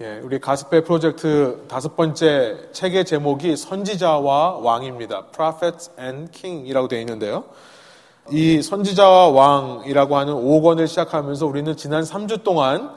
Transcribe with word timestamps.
예, 0.00 0.20
우리 0.22 0.38
가스펠 0.38 0.84
프로젝트 0.84 1.64
다섯 1.66 1.96
번째 1.96 2.68
책의 2.70 3.04
제목이 3.04 3.56
선지자와 3.56 4.58
왕입니다. 4.58 5.26
Prophets 5.32 5.90
and 5.98 6.30
King이라고 6.30 6.86
되어 6.86 7.00
있는데요. 7.00 7.46
이 8.30 8.62
선지자와 8.62 9.30
왕이라고 9.30 10.16
하는 10.16 10.34
5권을 10.34 10.86
시작하면서 10.86 11.44
우리는 11.46 11.76
지난 11.76 12.04
3주 12.04 12.44
동안 12.44 12.92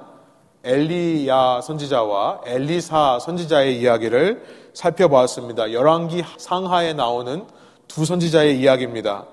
엘리야 0.64 1.62
선지자와 1.62 2.42
엘리사 2.46 3.18
선지자의 3.18 3.82
이야기를 3.82 4.46
살펴보았습니다. 4.76 5.74
열왕기 5.74 6.24
상하에 6.38 6.94
나오는 6.94 7.48
두 7.88 8.06
선지자의 8.06 8.60
이야기입니다. 8.60 9.26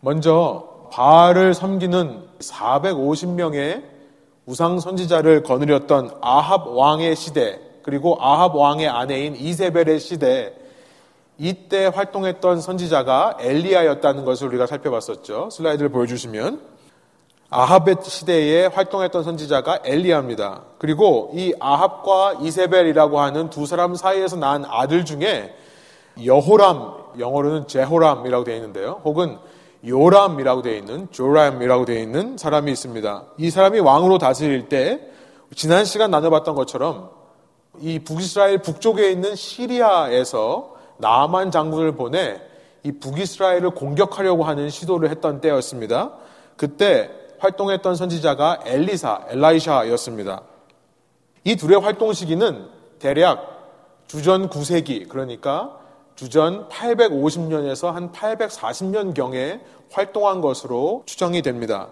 먼저 0.00 0.88
바알을 0.90 1.54
섬기는 1.54 2.24
450명의 2.40 3.89
우상 4.50 4.80
선지자를 4.80 5.44
거느렸던 5.44 6.10
아합 6.20 6.66
왕의 6.66 7.14
시대 7.14 7.60
그리고 7.84 8.18
아합 8.20 8.56
왕의 8.56 8.88
아내인 8.88 9.36
이세벨의 9.36 10.00
시대 10.00 10.52
이때 11.38 11.86
활동했던 11.86 12.60
선지자가 12.60 13.36
엘리야였다는 13.38 14.24
것을 14.24 14.48
우리가 14.48 14.66
살펴봤었죠. 14.66 15.50
슬라이드를 15.52 15.90
보여주시면 15.90 16.60
아합의 17.48 17.98
시대에 18.02 18.66
활동했던 18.66 19.22
선지자가 19.22 19.82
엘리야입니다. 19.84 20.62
그리고 20.78 21.30
이 21.32 21.54
아합과 21.60 22.38
이세벨이라고 22.42 23.20
하는 23.20 23.50
두 23.50 23.66
사람 23.66 23.94
사이에서 23.94 24.34
난 24.34 24.64
아들 24.66 25.04
중에 25.04 25.54
여호람, 26.24 27.20
영어로는 27.20 27.68
제호람이라고 27.68 28.42
되어 28.42 28.56
있는데요. 28.56 29.00
혹은 29.04 29.38
요람이라고 29.86 30.62
되어 30.62 30.74
있는 30.74 31.08
조람이라고 31.10 31.84
되어 31.84 31.98
있는 31.98 32.36
사람이 32.36 32.70
있습니다. 32.72 33.24
이 33.38 33.50
사람이 33.50 33.80
왕으로 33.80 34.18
다스릴 34.18 34.68
때 34.68 35.00
지난 35.54 35.84
시간 35.84 36.10
나눠봤던 36.10 36.54
것처럼 36.54 37.10
이 37.80 37.98
북이스라엘 37.98 38.58
북쪽에 38.58 39.10
있는 39.10 39.34
시리아에서 39.34 40.74
나만 40.98 41.50
장군을 41.50 41.92
보내 41.92 42.40
이 42.82 42.92
북이스라엘을 42.92 43.70
공격하려고 43.70 44.44
하는 44.44 44.68
시도를 44.68 45.10
했던 45.10 45.40
때였습니다. 45.40 46.12
그때 46.56 47.10
활동했던 47.38 47.94
선지자가 47.96 48.60
엘리사, 48.66 49.26
엘라이샤였습니다. 49.30 50.42
이 51.44 51.56
둘의 51.56 51.80
활동 51.80 52.12
시기는 52.12 52.68
대략 52.98 54.04
주전 54.06 54.50
9세기, 54.50 55.08
그러니까 55.08 55.79
주전 56.20 56.68
850년에서 56.68 57.92
한 57.92 58.12
840년경에 58.12 59.60
활동한 59.90 60.42
것으로 60.42 61.02
추정이 61.06 61.40
됩니다. 61.40 61.88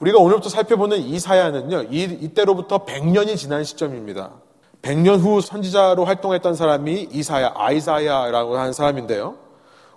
우리가 0.00 0.18
오늘부터 0.18 0.48
살펴보는 0.48 0.98
이사야는요, 0.98 1.82
이, 1.92 2.02
이때로부터 2.22 2.84
100년이 2.84 3.36
지난 3.36 3.62
시점입니다. 3.62 4.32
100년 4.82 5.20
후 5.20 5.40
선지자로 5.40 6.04
활동했던 6.04 6.56
사람이 6.56 7.10
이사야, 7.12 7.52
아이사야라고 7.54 8.58
하는 8.58 8.72
사람인데요. 8.72 9.36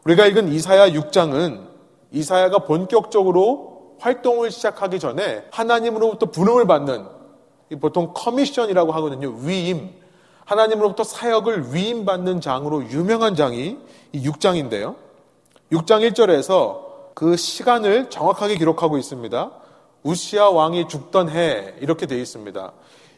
우리가 0.05 0.27
읽은 0.27 0.49
이사야 0.49 0.91
6장은 0.91 1.69
이사야가 2.11 2.65
본격적으로 2.65 3.95
활동을 3.99 4.51
시작하기 4.51 4.99
전에 4.99 5.45
하나님으로부터 5.49 6.27
부름을 6.27 6.67
받는 6.67 7.03
보통 7.81 8.13
커미션이라고 8.13 8.91
하거든요. 8.91 9.33
위임. 9.41 9.89
하나님으로부터 10.49 11.03
사역을 11.03 11.75
위임받는 11.75 12.41
장으로 12.41 12.89
유명한 12.89 13.35
장이 13.35 13.77
이 14.13 14.27
6장인데요. 14.27 14.95
6장 15.71 16.09
1절에서 16.09 17.13
그 17.13 17.37
시간을 17.37 18.09
정확하게 18.09 18.55
기록하고 18.55 18.97
있습니다. 18.97 19.51
우시아 20.01 20.49
왕이 20.49 20.87
죽던 20.87 21.29
해 21.29 21.75
이렇게 21.81 22.07
되어 22.07 22.17
있습니다. 22.17 22.71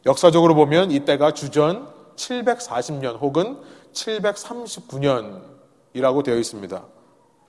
역사적으로 0.05 0.55
보면 0.55 0.91
이때가 0.91 1.33
주전 1.33 1.87
740년 2.17 3.21
혹은 3.21 3.59
739년이라고 3.93 6.25
되어 6.25 6.35
있습니다. 6.35 6.83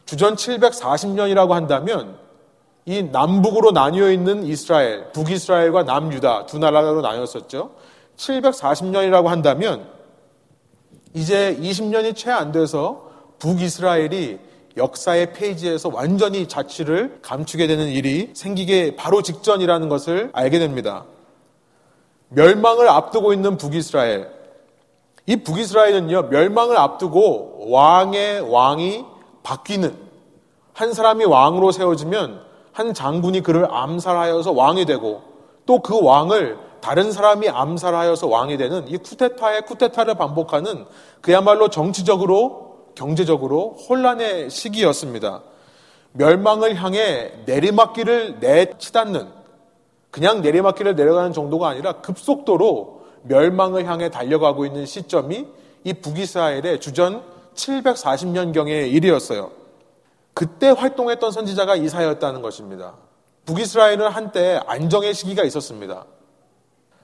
주전 0.06 0.36
740년이라고 0.36 1.50
한다면 1.50 2.16
이 2.84 3.02
남북으로 3.02 3.72
나뉘어 3.72 4.12
있는 4.12 4.44
이스라엘, 4.44 5.10
북이스라엘과 5.12 5.82
남유다 5.84 6.46
두 6.46 6.58
나라로 6.58 7.00
나뉘었었죠. 7.00 7.70
740년이라고 8.22 9.26
한다면 9.26 9.88
이제 11.14 11.56
20년이 11.60 12.16
채 12.16 12.30
안 12.30 12.52
돼서 12.52 13.10
북이스라엘이 13.38 14.38
역사의 14.76 15.32
페이지에서 15.34 15.90
완전히 15.92 16.46
자취를 16.48 17.18
감추게 17.20 17.66
되는 17.66 17.88
일이 17.88 18.30
생기게 18.34 18.96
바로 18.96 19.20
직전이라는 19.20 19.88
것을 19.88 20.30
알게 20.32 20.58
됩니다. 20.58 21.04
멸망을 22.28 22.88
앞두고 22.88 23.34
있는 23.34 23.58
북이스라엘. 23.58 24.30
이 25.26 25.36
북이스라엘은요, 25.36 26.22
멸망을 26.30 26.78
앞두고 26.78 27.70
왕의 27.70 28.40
왕이 28.50 29.04
바뀌는 29.42 29.94
한 30.72 30.92
사람이 30.94 31.26
왕으로 31.26 31.70
세워지면 31.70 32.40
한 32.72 32.94
장군이 32.94 33.42
그를 33.42 33.66
암살하여서 33.70 34.52
왕이 34.52 34.86
되고 34.86 35.22
또 35.66 35.80
그 35.80 36.02
왕을 36.02 36.56
다른 36.82 37.12
사람이 37.12 37.48
암살하여서 37.48 38.26
왕이 38.26 38.56
되는 38.58 38.86
이 38.88 38.98
쿠데타의 38.98 39.62
쿠데타를 39.62 40.16
반복하는 40.16 40.84
그야말로 41.20 41.68
정치적으로 41.68 42.90
경제적으로 42.96 43.76
혼란의 43.88 44.50
시기였습니다. 44.50 45.42
멸망을 46.12 46.74
향해 46.74 47.32
내리막길을 47.46 48.40
내치닫는 48.40 49.28
그냥 50.10 50.42
내리막길을 50.42 50.96
내려가는 50.96 51.32
정도가 51.32 51.68
아니라 51.68 52.00
급속도로 52.02 53.02
멸망을 53.22 53.86
향해 53.86 54.10
달려가고 54.10 54.66
있는 54.66 54.84
시점이 54.84 55.46
이 55.84 55.92
북이스라엘의 55.94 56.80
주전 56.80 57.22
740년경의 57.54 58.92
일이었어요. 58.92 59.52
그때 60.34 60.70
활동했던 60.70 61.30
선지자가 61.30 61.76
이사였다는 61.76 62.42
것입니다. 62.42 62.94
북이스라엘은 63.46 64.08
한때 64.08 64.60
안정의 64.66 65.14
시기가 65.14 65.44
있었습니다. 65.44 66.06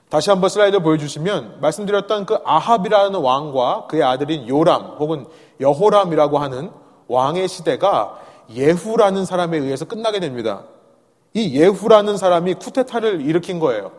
다시 0.08 0.30
한번 0.30 0.48
슬라이드 0.48 0.80
보여주시면 0.80 1.58
말씀드렸던 1.60 2.24
그 2.26 2.38
아합이라는 2.44 3.20
왕과 3.20 3.86
그의 3.88 4.02
아들인 4.02 4.48
요람 4.48 4.96
혹은 4.98 5.26
여호람이라고 5.60 6.38
하는 6.38 6.70
왕의 7.08 7.48
시대가 7.48 8.18
예후라는 8.50 9.26
사람에 9.26 9.58
의해서 9.58 9.84
끝나게 9.84 10.20
됩니다. 10.20 10.62
이 11.34 11.60
예후라는 11.60 12.16
사람이 12.16 12.54
쿠데타를 12.54 13.20
일으킨 13.20 13.60
거예요. 13.60 13.92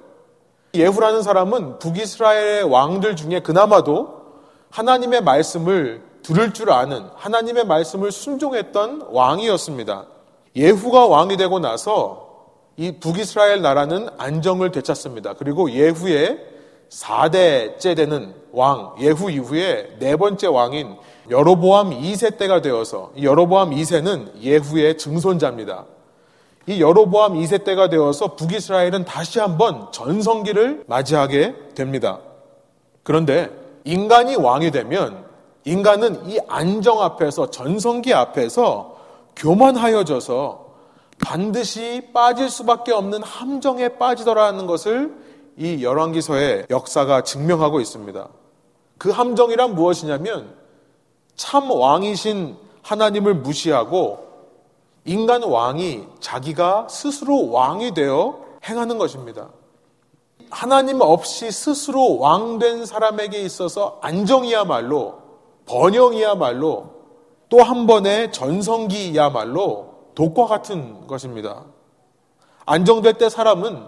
예후라는 0.74 1.22
사람은 1.22 1.80
북이스라엘의 1.80 2.64
왕들 2.64 3.16
중에 3.16 3.42
그나마도 3.42 4.20
하나님의 4.72 5.22
말씀을 5.22 6.02
들을 6.24 6.54
줄 6.54 6.72
아는 6.72 7.08
하나님의 7.16 7.66
말씀을 7.66 8.12
순종했던 8.12 9.08
왕이었습니다. 9.12 10.06
예후가 10.56 11.08
왕이 11.08 11.38
되고 11.38 11.60
나서 11.60 12.29
이 12.80 12.94
북이스라엘 12.94 13.62
나라는 13.62 14.08
안정을 14.18 14.72
되찾습니다. 14.72 15.34
그리고 15.34 15.70
예후의 15.70 16.40
4대째 16.90 17.94
되는 17.94 18.34
왕, 18.54 18.96
예후 19.02 19.30
이후에 19.30 19.98
네 20.00 20.16
번째 20.16 20.48
왕인 20.48 20.96
여로보암 21.30 21.90
2세 21.90 22.38
때가 22.38 22.62
되어서 22.62 23.12
이 23.18 23.26
여로보암 23.26 23.72
2세는 23.72 24.42
예후의 24.42 24.98
증손자입니다. 24.98 25.88
이 26.68 26.80
여로보암 26.80 27.34
2세 27.34 27.66
때가 27.66 27.90
되어서 27.90 28.38
북이스라엘은 28.38 29.04
다시 29.04 29.40
한번 29.40 29.92
전성기를 29.92 30.86
맞이하게 30.88 31.56
됩니다. 31.76 32.20
그런데 33.04 33.50
인간이 33.84 34.38
왕이 34.38 34.72
되면 34.72 35.26
인간은 35.66 36.30
이 36.30 36.40
안정 36.48 37.02
앞에서 37.02 37.50
전성기 37.50 38.14
앞에서 38.14 38.96
교만하여져서 39.36 40.69
반드시 41.24 42.10
빠질 42.14 42.50
수밖에 42.50 42.92
없는 42.92 43.24
함정에 43.24 43.90
빠지더라는 43.90 44.68
것을 44.68 45.16
이 45.58 45.84
열왕기서의 45.84 46.68
역사가 46.70 47.22
증명하고 47.24 47.80
있습니다. 47.82 48.28
그 48.98 49.10
함정이란 49.12 49.76
무엇이냐면 49.76 50.56
참 51.36 51.70
왕이신 51.70 52.58
하나님을 52.82 53.36
무시하고 53.36 54.28
인간 55.06 55.44
왕이 55.44 56.06
자기가 56.20 56.88
스스로 56.90 57.52
왕이 57.52 57.94
되어 57.94 58.42
행하는 58.68 58.98
것입니다. 58.98 59.50
하나님 60.50 61.02
없이 61.02 61.52
스스로 61.52 62.18
왕 62.18 62.60
된 62.60 62.86
사람에게 62.86 63.40
있어서 63.42 64.00
안정이야말로 64.02 65.20
번영이야말로 65.66 66.90
또 67.50 67.64
한 67.64 67.88
번의 67.88 68.32
전성기야말로 68.32 69.89
독과 70.20 70.48
같은 70.48 71.08
것입니다. 71.08 71.64
안정될 72.66 73.14
때 73.14 73.30
사람은 73.30 73.86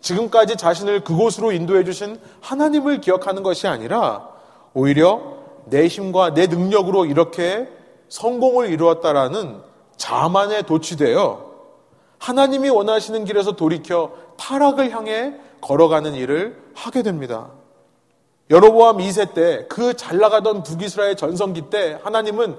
지금까지 0.00 0.56
자신을 0.56 1.04
그곳으로 1.04 1.52
인도해 1.52 1.84
주신 1.84 2.20
하나님을 2.40 3.00
기억하는 3.00 3.44
것이 3.44 3.68
아니라 3.68 4.28
오히려 4.74 5.20
내 5.66 5.86
힘과 5.86 6.34
내 6.34 6.48
능력으로 6.48 7.04
이렇게 7.06 7.68
성공을 8.08 8.70
이루었다라는 8.70 9.60
자만에 9.96 10.62
도취되어 10.62 11.50
하나님이 12.18 12.68
원하시는 12.68 13.24
길에서 13.24 13.52
돌이켜 13.52 14.10
타락을 14.38 14.90
향해 14.90 15.34
걸어가는 15.60 16.14
일을 16.14 16.60
하게 16.74 17.04
됩니다. 17.04 17.50
여로보암 18.50 18.96
2세 18.96 19.34
때 19.34 19.68
그 19.68 19.94
잘 19.94 20.18
나가던 20.18 20.64
북이스라엘 20.64 21.14
전성기 21.14 21.70
때 21.70 22.00
하나님은 22.02 22.58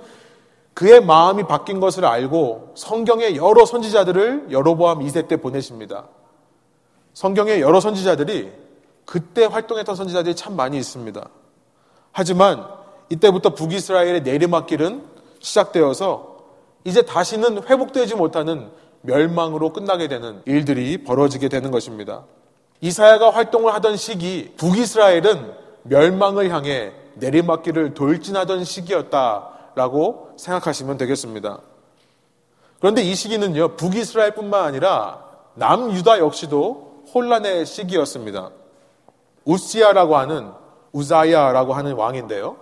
그의 0.74 1.04
마음이 1.04 1.44
바뀐 1.44 1.80
것을 1.80 2.06
알고 2.06 2.74
성경의 2.76 3.36
여러 3.36 3.66
선지자들을 3.66 4.48
여로보암 4.52 5.00
2세 5.00 5.28
때 5.28 5.38
보내십니다. 5.38 6.08
성경의 7.14 7.62
여러 7.62 7.80
선지자들이 7.80 8.52
그때 9.06 9.46
활동했던 9.46 9.96
선지자들이 9.96 10.36
참 10.36 10.56
많이 10.56 10.78
있습니다. 10.78 11.30
하지만 12.12 12.66
이때부터 13.10 13.54
북이스라엘의 13.54 14.24
내리막길은 14.24 15.04
시작되어서 15.40 16.38
이제 16.86 17.02
다시는 17.02 17.64
회복되지 17.68 18.16
못하는 18.16 18.70
멸망으로 19.02 19.74
끝나게 19.74 20.08
되는 20.08 20.42
일들이 20.46 21.04
벌어지게 21.04 21.50
되는 21.50 21.72
것입니다. 21.72 22.24
이사야가 22.80 23.32
활동을 23.32 23.74
하던 23.76 23.98
시기 23.98 24.54
북이스라엘은 24.58 25.54
멸망을 25.84 26.50
향해 26.52 26.94
내리막길을 27.16 27.94
돌진하던 27.94 28.64
시기였다 28.64 29.51
라고 29.76 30.32
생각하시면 30.38 30.98
되겠습니다. 30.98 31.60
그런데 32.80 33.04
이 33.04 33.14
시기는요, 33.16 33.76
북이스라엘 33.76 34.34
뿐만 34.34 34.66
아니라 34.66 35.24
남유다 35.56 36.20
역시도 36.20 37.04
혼란의 37.14 37.66
시기였습니다. 37.66 38.52
우시아라고 39.46 40.18
하는 40.18 40.52
우자야라고 40.92 41.74
하는 41.74 41.94
왕인데요. 41.94 42.58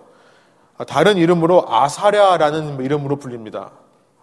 다른 0.86 1.16
이름으로 1.16 1.64
아사랴라는 1.68 2.80
이름으로 2.82 3.16
불립니다. 3.16 3.72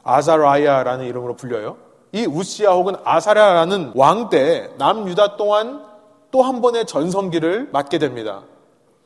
아자라야라는 0.04 1.06
이름으로 1.06 1.36
불려요. 1.36 1.78
이 2.14 2.26
우시아 2.26 2.72
혹은 2.72 2.96
아사랴라는 3.04 3.92
왕 3.96 4.30
때 4.30 4.70
남유다 4.78 5.38
동안 5.38 5.86
또한 6.32 6.62
번의 6.62 6.86
전성기를 6.86 7.70
맞게 7.72 8.00
됩니다. 8.00 8.44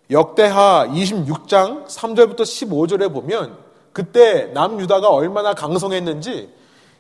역대하 0.09 0.87
26장 0.89 1.85
3절부터 1.87 2.41
15절에 2.41 3.11
보면 3.13 3.57
그때 3.93 4.45
남유다가 4.53 5.09
얼마나 5.09 5.53
강성했는지 5.53 6.49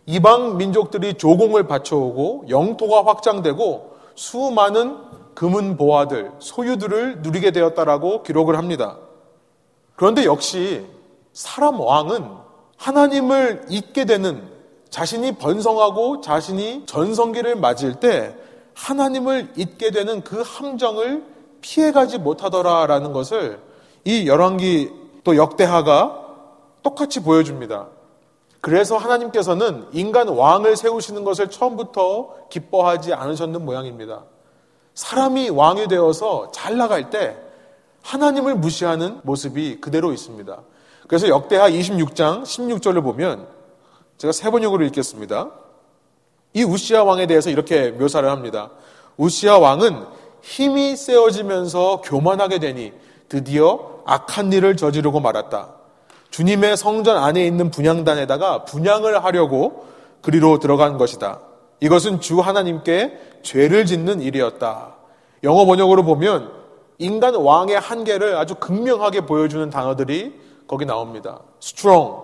이방 0.05 0.57
민족들이 0.57 1.13
조공을 1.13 1.67
바쳐오고 1.67 2.45
영토가 2.49 3.05
확장되고 3.05 3.91
수많은 4.15 4.97
금은 5.35 5.77
보화들, 5.77 6.31
소유들을 6.39 7.21
누리게 7.21 7.51
되었다라고 7.51 8.23
기록을 8.23 8.57
합니다. 8.57 8.97
그런데 9.95 10.25
역시 10.25 10.85
사람 11.33 11.79
왕은 11.79 12.25
하나님을 12.77 13.65
잊게 13.69 14.05
되는 14.05 14.49
자신이 14.89 15.33
번성하고 15.37 16.21
자신이 16.21 16.85
전성기를 16.85 17.55
맞을 17.55 17.95
때 17.95 18.35
하나님을 18.73 19.53
잊게 19.55 19.91
되는 19.91 20.21
그 20.21 20.41
함정을 20.41 21.23
피해가지 21.61 22.17
못하더라라는 22.17 23.13
것을 23.13 23.59
이 24.03 24.27
열왕기 24.27 24.91
또 25.23 25.37
역대하가 25.37 26.30
똑같이 26.83 27.21
보여줍니다. 27.21 27.87
그래서 28.61 28.97
하나님께서는 28.97 29.87
인간 29.91 30.27
왕을 30.27 30.75
세우시는 30.77 31.23
것을 31.23 31.49
처음부터 31.49 32.47
기뻐하지 32.49 33.13
않으셨는 33.13 33.65
모양입니다. 33.65 34.23
사람이 34.93 35.49
왕이 35.49 35.87
되어서 35.87 36.51
잘 36.51 36.77
나갈 36.77 37.09
때 37.09 37.35
하나님을 38.03 38.55
무시하는 38.55 39.19
모습이 39.23 39.81
그대로 39.81 40.11
있습니다. 40.11 40.57
그래서 41.07 41.27
역대하 41.27 41.69
26장 41.69 42.43
16절을 42.43 43.03
보면 43.03 43.47
제가 44.17 44.31
세 44.31 44.51
번역으로 44.51 44.85
읽겠습니다. 44.85 45.51
이 46.53 46.63
우시아 46.63 47.03
왕에 47.03 47.25
대해서 47.27 47.49
이렇게 47.49 47.91
묘사를 47.91 48.29
합니다. 48.29 48.69
우시아 49.17 49.57
왕은 49.57 50.05
힘이 50.41 50.95
세어지면서 50.95 52.01
교만하게 52.01 52.59
되니 52.59 52.93
드디어 53.29 54.01
악한 54.05 54.53
일을 54.53 54.77
저지르고 54.77 55.19
말았다. 55.19 55.80
주님의 56.31 56.77
성전 56.77 57.17
안에 57.17 57.45
있는 57.45 57.69
분양단에다가 57.69 58.65
분양을 58.65 59.23
하려고 59.23 59.85
그리로 60.21 60.59
들어간 60.59 60.97
것이다. 60.97 61.41
이것은 61.81 62.21
주 62.21 62.39
하나님께 62.39 63.19
죄를 63.43 63.85
짓는 63.85 64.21
일이었다. 64.21 64.95
영어 65.43 65.65
번역으로 65.65 66.03
보면 66.03 66.51
인간 66.99 67.35
왕의 67.35 67.79
한계를 67.79 68.37
아주 68.37 68.55
극명하게 68.55 69.25
보여주는 69.25 69.69
단어들이 69.69 70.39
거기 70.67 70.85
나옵니다. 70.85 71.41
strong. 71.61 72.15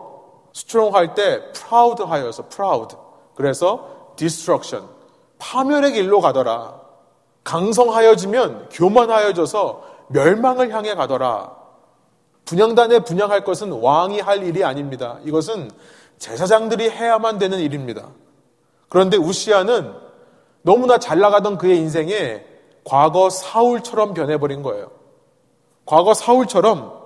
strong 0.55 0.95
할 0.95 1.13
때 1.13 1.51
proud 1.51 2.03
하여서 2.03 2.43
proud. 2.47 2.95
그래서 3.35 4.13
destruction. 4.15 4.87
파멸의 5.39 5.93
길로 5.93 6.21
가더라. 6.21 6.79
강성하여지면 7.43 8.69
교만하여져서 8.71 9.83
멸망을 10.09 10.73
향해 10.73 10.95
가더라. 10.95 11.55
분양단에 12.47 12.99
분양할 12.99 13.43
것은 13.43 13.71
왕이 13.71 14.21
할 14.21 14.43
일이 14.43 14.63
아닙니다. 14.63 15.19
이것은 15.25 15.69
제사장들이 16.17 16.89
해야만 16.89 17.37
되는 17.37 17.59
일입니다. 17.59 18.07
그런데 18.89 19.17
우시아는 19.17 19.93
너무나 20.61 20.97
잘 20.97 21.19
나가던 21.19 21.57
그의 21.57 21.77
인생에 21.77 22.43
과거 22.83 23.29
사울처럼 23.29 24.13
변해버린 24.13 24.63
거예요. 24.63 24.89
과거 25.85 26.13
사울처럼 26.13 26.97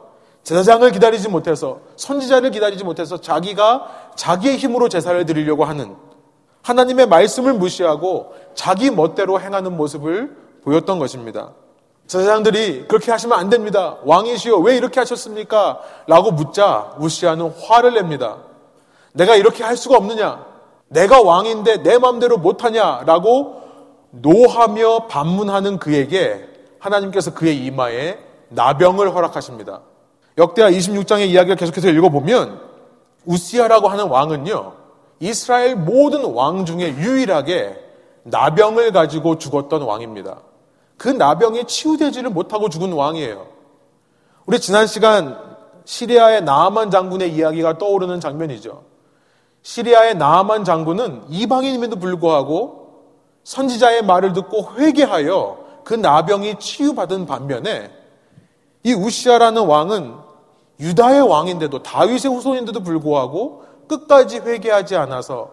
제사장을 0.44 0.90
기다리지 0.92 1.28
못해서 1.28 1.82
선지자를 1.96 2.52
기다리지 2.52 2.84
못해서 2.84 3.20
자기가 3.20 4.12
자기의 4.16 4.58
힘으로 4.58 4.90
제사를 4.90 5.26
드리려고 5.26 5.66
하는 5.66 5.96
하나님의 6.62 7.08
말씀을 7.08 7.54
무시하고 7.54 8.34
자기 8.54 8.92
멋대로 8.92 9.40
행하는 9.42 9.76
모습을 9.76 10.36
보였던 10.64 11.00
것입니다. 11.00 11.54
제사장들이 12.08 12.88
그렇게 12.88 13.12
하시면 13.12 13.38
안 13.38 13.50
됩니다. 13.50 13.98
왕이시여 14.04 14.58
왜 14.58 14.76
이렇게 14.76 15.00
하셨습니까? 15.00 15.80
라고 16.08 16.32
묻자 16.32 16.96
우시아는 17.00 17.54
화를 17.62 17.94
냅니다. 17.94 18.38
내가 19.14 19.36
이렇게 19.36 19.64
할 19.64 19.78
수가 19.78 19.98
없느냐? 19.98 20.46
내가 20.90 21.22
왕인데 21.22 21.84
내 21.84 21.98
마음대로 21.98 22.38
못하냐? 22.38 23.04
라고 23.06 23.62
노하며 24.12 25.08
반문하는 25.08 25.80
그에게 25.80 26.48
하나님께서 26.80 27.34
그의 27.34 27.58
이마에 27.66 28.18
나병을 28.50 29.16
허락하십니다. 29.16 29.82
역대하 30.38 30.70
26장의 30.70 31.28
이야기를 31.28 31.56
계속해서 31.56 31.90
읽어보면 31.90 32.60
우시아라고 33.26 33.88
하는 33.88 34.08
왕은요, 34.08 34.74
이스라엘 35.20 35.76
모든 35.76 36.26
왕 36.34 36.66
중에 36.66 36.96
유일하게 36.96 37.78
나병을 38.24 38.92
가지고 38.92 39.38
죽었던 39.38 39.82
왕입니다. 39.84 40.40
그 41.02 41.10
나병이 41.10 41.66
치유되지를 41.66 42.30
못하고 42.30 42.70
죽은 42.70 42.94
왕이에요. 42.94 43.48
우리 44.46 44.60
지난 44.60 44.86
시간 44.86 45.36
시리아의 45.84 46.44
나아만 46.44 46.92
장군의 46.92 47.34
이야기가 47.34 47.80
떠오르는 47.80 48.20
장면이죠. 48.20 48.84
시리아의 49.64 50.14
나아만 50.18 50.64
장군은 50.64 51.24
이방인임에도 51.28 51.96
불구하고 51.96 53.08
선지자의 53.44 54.04
말을 54.04 54.34
듣고 54.34 54.76
회개하여 54.76 55.82
그 55.84 55.96
나병이 55.96 56.60
치유받은 56.60 57.26
반면에 57.26 57.92
이 58.84 58.94
우시아라는 58.94 59.66
왕은 59.66 60.14
유다의 60.82 61.28
왕인데도 61.28 61.82
다윗의 61.82 62.32
후손인데도 62.32 62.84
불구하고 62.84 63.64
끝까지 63.88 64.38
회개하지 64.38 64.98
않아서 64.98 65.50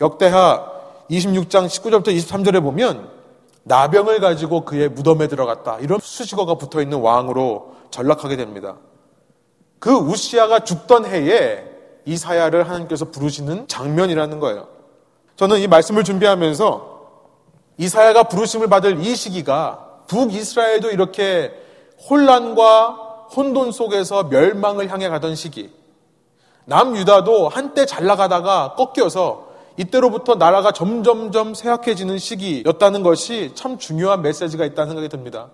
역대하 0.00 0.68
26장 1.08 1.66
19절부터 1.66 2.08
23절에 2.08 2.60
보면 2.60 3.13
나병을 3.64 4.20
가지고 4.20 4.64
그의 4.64 4.88
무덤에 4.88 5.26
들어갔다. 5.26 5.78
이런 5.80 5.98
수식어가 6.00 6.54
붙어 6.54 6.80
있는 6.80 7.00
왕으로 7.00 7.74
전락하게 7.90 8.36
됩니다. 8.36 8.76
그 9.78 9.92
우시아가 9.92 10.60
죽던 10.60 11.06
해에 11.06 11.64
이사야를 12.06 12.68
하나님께서 12.68 13.06
부르시는 13.06 13.68
장면이라는 13.68 14.40
거예요. 14.40 14.68
저는 15.36 15.60
이 15.60 15.66
말씀을 15.66 16.04
준비하면서 16.04 16.94
이사야가 17.78 18.24
부르심을 18.24 18.68
받을 18.68 19.00
이 19.00 19.16
시기가 19.16 20.02
북이스라엘도 20.06 20.90
이렇게 20.90 21.52
혼란과 22.08 23.28
혼돈 23.34 23.72
속에서 23.72 24.24
멸망을 24.24 24.90
향해 24.90 25.08
가던 25.08 25.34
시기. 25.34 25.72
남유다도 26.66 27.48
한때 27.48 27.86
잘 27.86 28.04
나가다가 28.04 28.74
꺾여서 28.76 29.48
이때로부터 29.76 30.36
나라가 30.36 30.72
점점점 30.72 31.54
쇠약해지는 31.54 32.18
시기였다는 32.18 33.02
것이 33.02 33.52
참 33.54 33.78
중요한 33.78 34.22
메시지가 34.22 34.64
있다는 34.64 34.90
생각이 34.90 35.08
듭니다. 35.08 35.48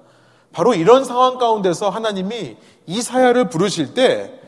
바로 0.52 0.74
이런 0.74 1.04
상황 1.04 1.38
가운데서 1.38 1.90
하나님이 1.90 2.56
이사야를 2.86 3.48
부르실 3.48 3.94
때 3.94 4.40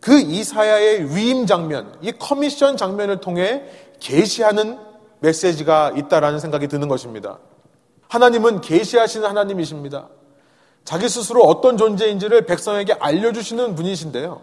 그 0.00 0.18
이사야의 0.18 1.14
위임 1.14 1.46
장면, 1.46 1.94
이 2.02 2.12
커미션 2.12 2.76
장면을 2.76 3.20
통해 3.20 3.64
계시하는 4.00 4.78
메시지가 5.20 5.92
있다라는 5.96 6.38
생각이 6.38 6.68
드는 6.68 6.88
것입니다. 6.88 7.38
하나님은 8.08 8.60
계시하시는 8.60 9.28
하나님이십니다. 9.28 10.08
자기 10.84 11.08
스스로 11.08 11.42
어떤 11.42 11.76
존재인지를 11.76 12.46
백성에게 12.46 12.94
알려주시는 12.94 13.74
분이신데요. 13.74 14.40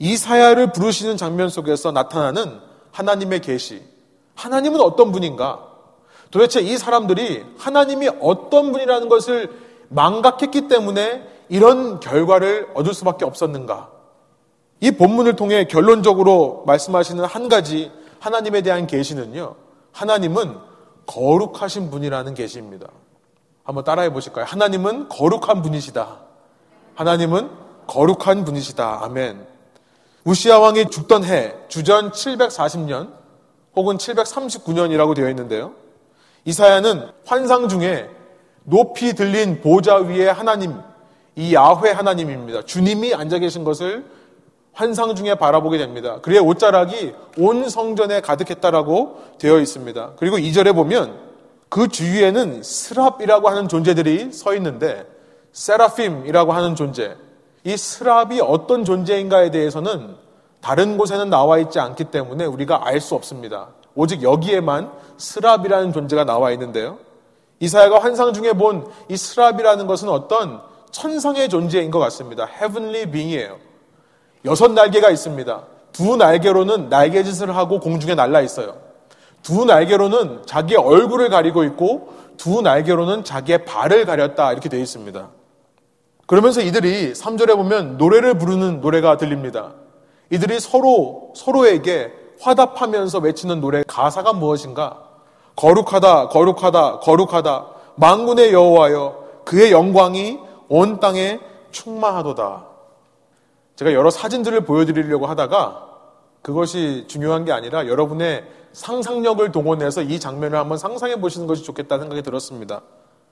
이사야를 0.00 0.72
부르시는 0.72 1.16
장면 1.16 1.48
속에서 1.48 1.92
나타나는 1.92 2.60
하나님의 2.90 3.40
계시, 3.40 3.82
하나님은 4.40 4.80
어떤 4.80 5.12
분인가? 5.12 5.66
도대체 6.30 6.60
이 6.60 6.78
사람들이 6.78 7.44
하나님이 7.58 8.08
어떤 8.20 8.72
분이라는 8.72 9.08
것을 9.08 9.50
망각했기 9.88 10.68
때문에 10.68 11.28
이런 11.48 12.00
결과를 12.00 12.70
얻을 12.74 12.94
수밖에 12.94 13.24
없었는가? 13.24 13.90
이 14.80 14.92
본문을 14.92 15.36
통해 15.36 15.64
결론적으로 15.64 16.62
말씀하시는 16.66 17.22
한 17.24 17.48
가지 17.48 17.92
하나님에 18.18 18.62
대한 18.62 18.86
계시는요. 18.86 19.56
하나님은 19.92 20.56
거룩하신 21.06 21.90
분이라는 21.90 22.32
계시입니다. 22.34 22.88
한번 23.64 23.84
따라해 23.84 24.10
보실까요? 24.10 24.46
하나님은 24.46 25.08
거룩한 25.10 25.60
분이시다. 25.60 26.16
하나님은 26.94 27.50
거룩한 27.86 28.44
분이시다. 28.44 29.00
아멘. 29.02 29.46
우시아 30.24 30.58
왕이 30.58 30.90
죽던 30.90 31.24
해 31.24 31.54
주전 31.68 32.12
740년 32.12 33.19
혹은 33.76 33.96
739년이라고 33.96 35.14
되어 35.14 35.28
있는데요. 35.30 35.72
이사야는 36.44 37.08
환상 37.26 37.68
중에 37.68 38.08
높이 38.64 39.14
들린 39.14 39.60
보좌 39.60 39.96
위에 39.96 40.28
하나님, 40.28 40.74
이 41.36 41.54
야훼 41.54 41.92
하나님입니다. 41.92 42.62
주님이 42.62 43.14
앉아 43.14 43.38
계신 43.38 43.64
것을 43.64 44.04
환상 44.72 45.14
중에 45.14 45.34
바라보게 45.34 45.78
됩니다. 45.78 46.20
그의 46.22 46.38
옷자락이 46.38 47.14
온 47.38 47.68
성전에 47.68 48.20
가득했다라고 48.20 49.22
되어 49.38 49.58
있습니다. 49.58 50.12
그리고 50.16 50.36
2절에 50.38 50.74
보면 50.74 51.18
그 51.68 51.88
주위에는 51.88 52.62
스랍이라고 52.62 53.48
하는 53.48 53.68
존재들이 53.68 54.32
서 54.32 54.54
있는데 54.54 55.06
세라핌이라고 55.52 56.52
하는 56.52 56.74
존재, 56.74 57.16
이 57.64 57.76
스랍이 57.76 58.40
어떤 58.40 58.84
존재인가에 58.84 59.50
대해서는 59.50 60.14
다른 60.60 60.96
곳에는 60.98 61.30
나와 61.30 61.58
있지 61.58 61.78
않기 61.80 62.04
때문에 62.04 62.44
우리가 62.44 62.86
알 62.86 63.00
수 63.00 63.14
없습니다. 63.14 63.68
오직 63.94 64.22
여기에만 64.22 64.90
스랍이라는 65.16 65.92
존재가 65.92 66.24
나와 66.24 66.50
있는데요. 66.52 66.98
이사야가 67.60 67.98
환상 68.00 68.32
중에 68.32 68.52
본 68.52 68.84
이 69.08 69.16
스랍이라는 69.16 69.86
것은 69.86 70.08
어떤 70.08 70.60
천상의 70.90 71.48
존재인 71.48 71.90
것 71.90 71.98
같습니다. 71.98 72.46
heavenly 72.48 73.10
being이에요. 73.10 73.58
여섯 74.44 74.72
날개가 74.72 75.10
있습니다. 75.10 75.62
두 75.92 76.16
날개로는 76.16 76.88
날개짓을 76.88 77.54
하고 77.56 77.80
공중에 77.80 78.14
날라 78.14 78.40
있어요. 78.40 78.76
두 79.42 79.64
날개로는 79.64 80.42
자기의 80.46 80.78
얼굴을 80.78 81.28
가리고 81.30 81.64
있고 81.64 82.12
두 82.36 82.62
날개로는 82.62 83.24
자기의 83.24 83.64
발을 83.64 84.04
가렸다 84.06 84.52
이렇게 84.52 84.68
되어 84.68 84.80
있습니다. 84.80 85.28
그러면서 86.26 86.60
이들이 86.60 87.12
3절에 87.12 87.56
보면 87.56 87.96
노래를 87.98 88.34
부르는 88.38 88.80
노래가 88.80 89.16
들립니다. 89.16 89.72
이들이 90.30 90.60
서로 90.60 91.32
서로에게 91.34 92.12
화답하면서 92.40 93.18
외치는 93.18 93.60
노래 93.60 93.82
가사가 93.86 94.32
무엇인가? 94.32 95.04
거룩하다, 95.56 96.28
거룩하다, 96.28 97.00
거룩하다. 97.00 97.66
망군의 97.96 98.52
여호와여, 98.52 99.24
그의 99.44 99.72
영광이 99.72 100.38
온 100.68 101.00
땅에 101.00 101.40
충만하도다. 101.72 102.66
제가 103.76 103.92
여러 103.92 104.10
사진들을 104.10 104.64
보여드리려고 104.64 105.26
하다가 105.26 105.88
그것이 106.42 107.04
중요한 107.08 107.44
게 107.44 107.52
아니라 107.52 107.86
여러분의 107.86 108.44
상상력을 108.72 109.50
동원해서 109.52 110.02
이 110.02 110.20
장면을 110.20 110.58
한번 110.58 110.78
상상해 110.78 111.20
보시는 111.20 111.46
것이 111.46 111.64
좋겠다는 111.64 112.04
생각이 112.04 112.22
들었습니다. 112.22 112.82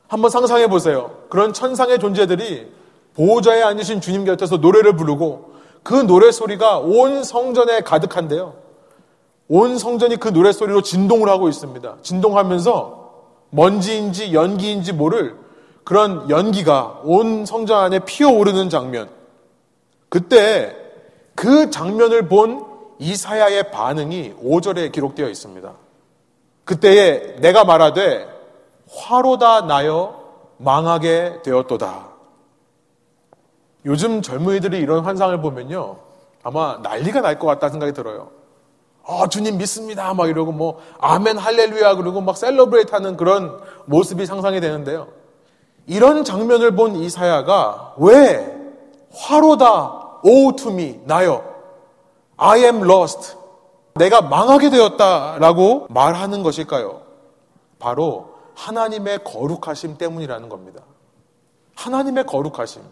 한번 0.08 0.30
상상해 0.30 0.66
보세요. 0.66 1.16
그런 1.28 1.52
천상의 1.52 1.98
존재들이 1.98 2.72
보호자에 3.14 3.62
앉으신 3.62 4.00
주님 4.00 4.24
곁에서 4.24 4.56
노래를 4.56 4.96
부르고 4.96 5.57
그 5.82 5.94
노래 5.94 6.30
소리가 6.30 6.78
온 6.78 7.24
성전에 7.24 7.80
가득한데요. 7.80 8.54
온 9.48 9.78
성전이 9.78 10.16
그 10.16 10.32
노래 10.32 10.52
소리로 10.52 10.82
진동을 10.82 11.28
하고 11.28 11.48
있습니다. 11.48 11.96
진동하면서 12.02 13.08
먼지인지 13.50 14.34
연기인지 14.34 14.92
모를 14.92 15.36
그런 15.84 16.28
연기가 16.28 17.00
온 17.02 17.46
성전 17.46 17.82
안에 17.82 18.00
피어오르는 18.00 18.68
장면. 18.68 19.08
그때 20.10 20.76
그 21.34 21.70
장면을 21.70 22.28
본 22.28 22.66
이사야의 22.98 23.70
반응이 23.70 24.34
5절에 24.42 24.92
기록되어 24.92 25.28
있습니다. 25.28 25.72
그때에 26.64 27.36
내가 27.36 27.64
말하되 27.64 28.28
화로다 28.90 29.62
나여 29.62 30.18
망하게 30.58 31.40
되었도다. 31.42 32.07
요즘 33.84 34.22
젊은이들이 34.22 34.78
이런 34.78 35.04
환상을 35.04 35.40
보면요. 35.40 35.96
아마 36.42 36.78
난리가 36.82 37.20
날 37.20 37.38
것 37.38 37.46
같다 37.46 37.68
생각이 37.68 37.92
들어요. 37.92 38.30
어, 39.04 39.26
주님 39.28 39.56
믿습니다. 39.58 40.12
막 40.14 40.28
이러고 40.28 40.52
뭐, 40.52 40.80
아멘, 40.98 41.38
할렐루야. 41.38 41.94
그러고 41.94 42.20
막 42.20 42.36
celebrate 42.36 42.92
하는 42.94 43.16
그런 43.16 43.58
모습이 43.86 44.26
상상이 44.26 44.60
되는데요. 44.60 45.08
이런 45.86 46.24
장면을 46.24 46.76
본 46.76 46.96
이사야가 46.96 47.94
왜 47.98 48.54
화로다, 49.14 50.18
woe 50.22 50.52
to 50.54 50.73
me, 50.73 51.00
나여, 51.04 51.42
I 52.36 52.64
am 52.64 52.84
lost, 52.84 53.36
내가 53.94 54.20
망하게 54.20 54.68
되었다 54.70 55.38
라고 55.38 55.86
말하는 55.88 56.42
것일까요? 56.42 57.00
바로 57.78 58.34
하나님의 58.54 59.24
거룩하심 59.24 59.96
때문이라는 59.96 60.48
겁니다. 60.50 60.82
하나님의 61.76 62.26
거룩하심. 62.26 62.82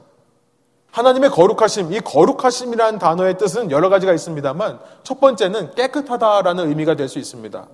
하나님의 0.96 1.28
거룩하심, 1.28 1.92
이 1.92 2.00
거룩하심이라는 2.00 2.98
단어의 2.98 3.36
뜻은 3.36 3.70
여러 3.70 3.90
가지가 3.90 4.14
있습니다만 4.14 4.80
첫 5.02 5.20
번째는 5.20 5.74
깨끗하다라는 5.74 6.68
의미가 6.68 6.96
될 6.96 7.10
수 7.10 7.18
있습니다. 7.18 7.66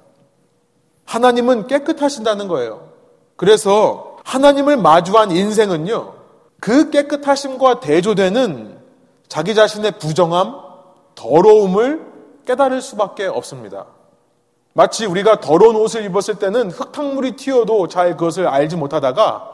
하나님은 1.05 1.69
깨끗하신다는 1.69 2.49
거예요. 2.49 2.88
그래서 3.37 4.17
하나님을 4.25 4.76
마주한 4.76 5.31
인생은요, 5.31 6.14
그 6.61 6.91
깨끗하심과 6.91 7.79
대조되는 7.79 8.76
자기 9.29 9.55
자신의 9.55 10.00
부정함, 10.00 10.57
더러움을 11.14 12.05
깨달을 12.45 12.83
수밖에 12.83 13.26
없습니다. 13.26 13.87
마치 14.73 15.07
우리가 15.07 15.38
더러운 15.41 15.76
옷을 15.76 16.05
입었을 16.07 16.41
때는 16.41 16.73
흙탕물이 16.73 17.37
튀어도 17.37 17.87
잘 17.87 18.17
그것을 18.17 18.49
알지 18.49 18.75
못하다가 18.75 19.52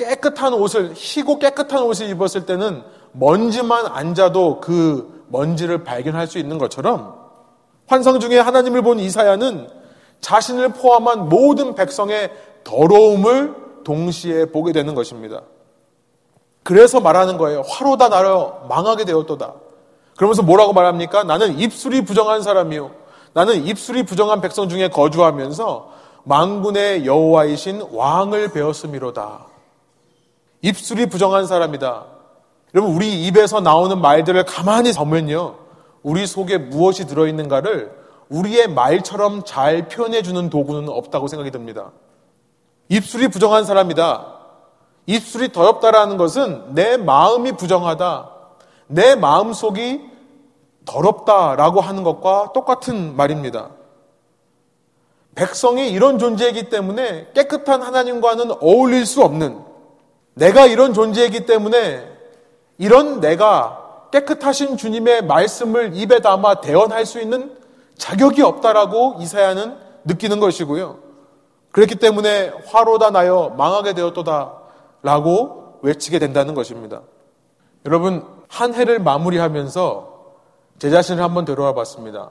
깨끗한 0.00 0.54
옷을, 0.54 0.92
희고 0.94 1.38
깨끗한 1.38 1.82
옷을 1.82 2.08
입었을 2.08 2.46
때는 2.46 2.82
먼지만 3.12 3.86
앉아도 3.86 4.60
그 4.60 5.24
먼지를 5.28 5.84
발견할 5.84 6.26
수 6.26 6.38
있는 6.38 6.58
것처럼 6.58 7.18
환상 7.86 8.18
중에 8.18 8.38
하나님을 8.38 8.82
본 8.82 8.98
이사야는 8.98 9.68
자신을 10.20 10.70
포함한 10.70 11.28
모든 11.28 11.74
백성의 11.74 12.30
더러움을 12.64 13.54
동시에 13.84 14.46
보게 14.46 14.72
되는 14.72 14.94
것입니다. 14.94 15.42
그래서 16.62 17.00
말하는 17.00 17.36
거예요. 17.36 17.62
화로 17.66 17.96
다 17.96 18.08
나려 18.08 18.64
망하게 18.68 19.04
되었도다. 19.04 19.54
그러면서 20.16 20.42
뭐라고 20.42 20.72
말합니까? 20.72 21.24
나는 21.24 21.58
입술이 21.58 22.04
부정한 22.04 22.42
사람이요. 22.42 22.90
나는 23.32 23.64
입술이 23.64 24.04
부정한 24.04 24.40
백성 24.40 24.68
중에 24.68 24.88
거주하면서 24.88 25.90
망군의 26.24 27.06
여호와이신 27.06 27.88
왕을 27.92 28.52
배웠음이로다. 28.52 29.49
입술이 30.62 31.06
부정한 31.06 31.46
사람이다. 31.46 32.04
여러분, 32.74 32.94
우리 32.94 33.26
입에서 33.26 33.60
나오는 33.60 34.00
말들을 34.00 34.44
가만히 34.44 34.92
보면요. 34.92 35.56
우리 36.02 36.26
속에 36.26 36.58
무엇이 36.58 37.06
들어있는가를 37.06 37.98
우리의 38.28 38.68
말처럼 38.68 39.42
잘 39.44 39.88
표현해주는 39.88 40.50
도구는 40.50 40.88
없다고 40.88 41.26
생각이 41.28 41.50
듭니다. 41.50 41.90
입술이 42.88 43.28
부정한 43.28 43.64
사람이다. 43.64 44.34
입술이 45.06 45.52
더럽다라는 45.52 46.16
것은 46.16 46.74
내 46.74 46.96
마음이 46.96 47.52
부정하다. 47.52 48.30
내 48.86 49.14
마음 49.14 49.52
속이 49.52 50.00
더럽다라고 50.84 51.80
하는 51.80 52.02
것과 52.02 52.52
똑같은 52.52 53.16
말입니다. 53.16 53.70
백성이 55.34 55.90
이런 55.90 56.18
존재이기 56.18 56.68
때문에 56.68 57.28
깨끗한 57.34 57.82
하나님과는 57.82 58.52
어울릴 58.60 59.06
수 59.06 59.22
없는 59.22 59.69
내가 60.40 60.64
이런 60.64 60.94
존재이기 60.94 61.44
때문에 61.44 62.02
이런 62.78 63.20
내가 63.20 64.06
깨끗하신 64.10 64.78
주님의 64.78 65.26
말씀을 65.26 65.94
입에 65.94 66.20
담아 66.20 66.62
대언할 66.62 67.04
수 67.04 67.20
있는 67.20 67.54
자격이 67.98 68.40
없다라고 68.40 69.16
이사야는 69.20 69.76
느끼는 70.06 70.40
것이고요. 70.40 70.98
그렇기 71.72 71.96
때문에 71.96 72.52
화로다 72.66 73.10
나여 73.10 73.54
망하게 73.56 73.92
되었도다 73.92 74.54
라고 75.02 75.78
외치게 75.82 76.18
된다는 76.18 76.54
것입니다. 76.54 77.02
여러분, 77.84 78.24
한 78.48 78.72
해를 78.72 78.98
마무리하면서 78.98 80.08
제 80.78 80.88
자신을 80.88 81.22
한번 81.22 81.44
되돌아 81.44 81.74
봤습니다. 81.74 82.30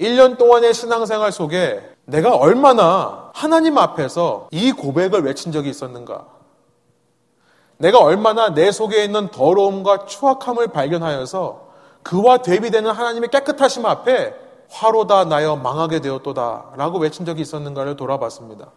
1년 0.00 0.38
동안의 0.38 0.72
신앙생활 0.72 1.32
속에 1.32 1.82
내가 2.06 2.34
얼마나 2.34 3.30
하나님 3.34 3.76
앞에서 3.76 4.48
이 4.50 4.72
고백을 4.72 5.22
외친 5.22 5.52
적이 5.52 5.68
있었는가? 5.68 6.39
내가 7.80 7.98
얼마나 7.98 8.52
내 8.52 8.70
속에 8.70 9.02
있는 9.04 9.28
더러움과 9.28 10.04
추악함을 10.04 10.68
발견하여서 10.68 11.68
그와 12.02 12.38
대비되는 12.38 12.90
하나님의 12.90 13.30
깨끗하심 13.30 13.86
앞에 13.86 14.34
화로다 14.68 15.24
나여 15.24 15.56
망하게 15.56 16.00
되었도다 16.00 16.72
라고 16.76 16.98
외친 16.98 17.24
적이 17.24 17.40
있었는가를 17.40 17.96
돌아봤습니다. 17.96 18.70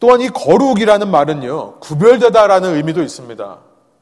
또한 0.00 0.22
이 0.22 0.28
거룩이라는 0.28 1.10
말은요, 1.10 1.74
구별되다라는 1.80 2.74
의미도 2.74 3.02
있습니다. 3.02 3.58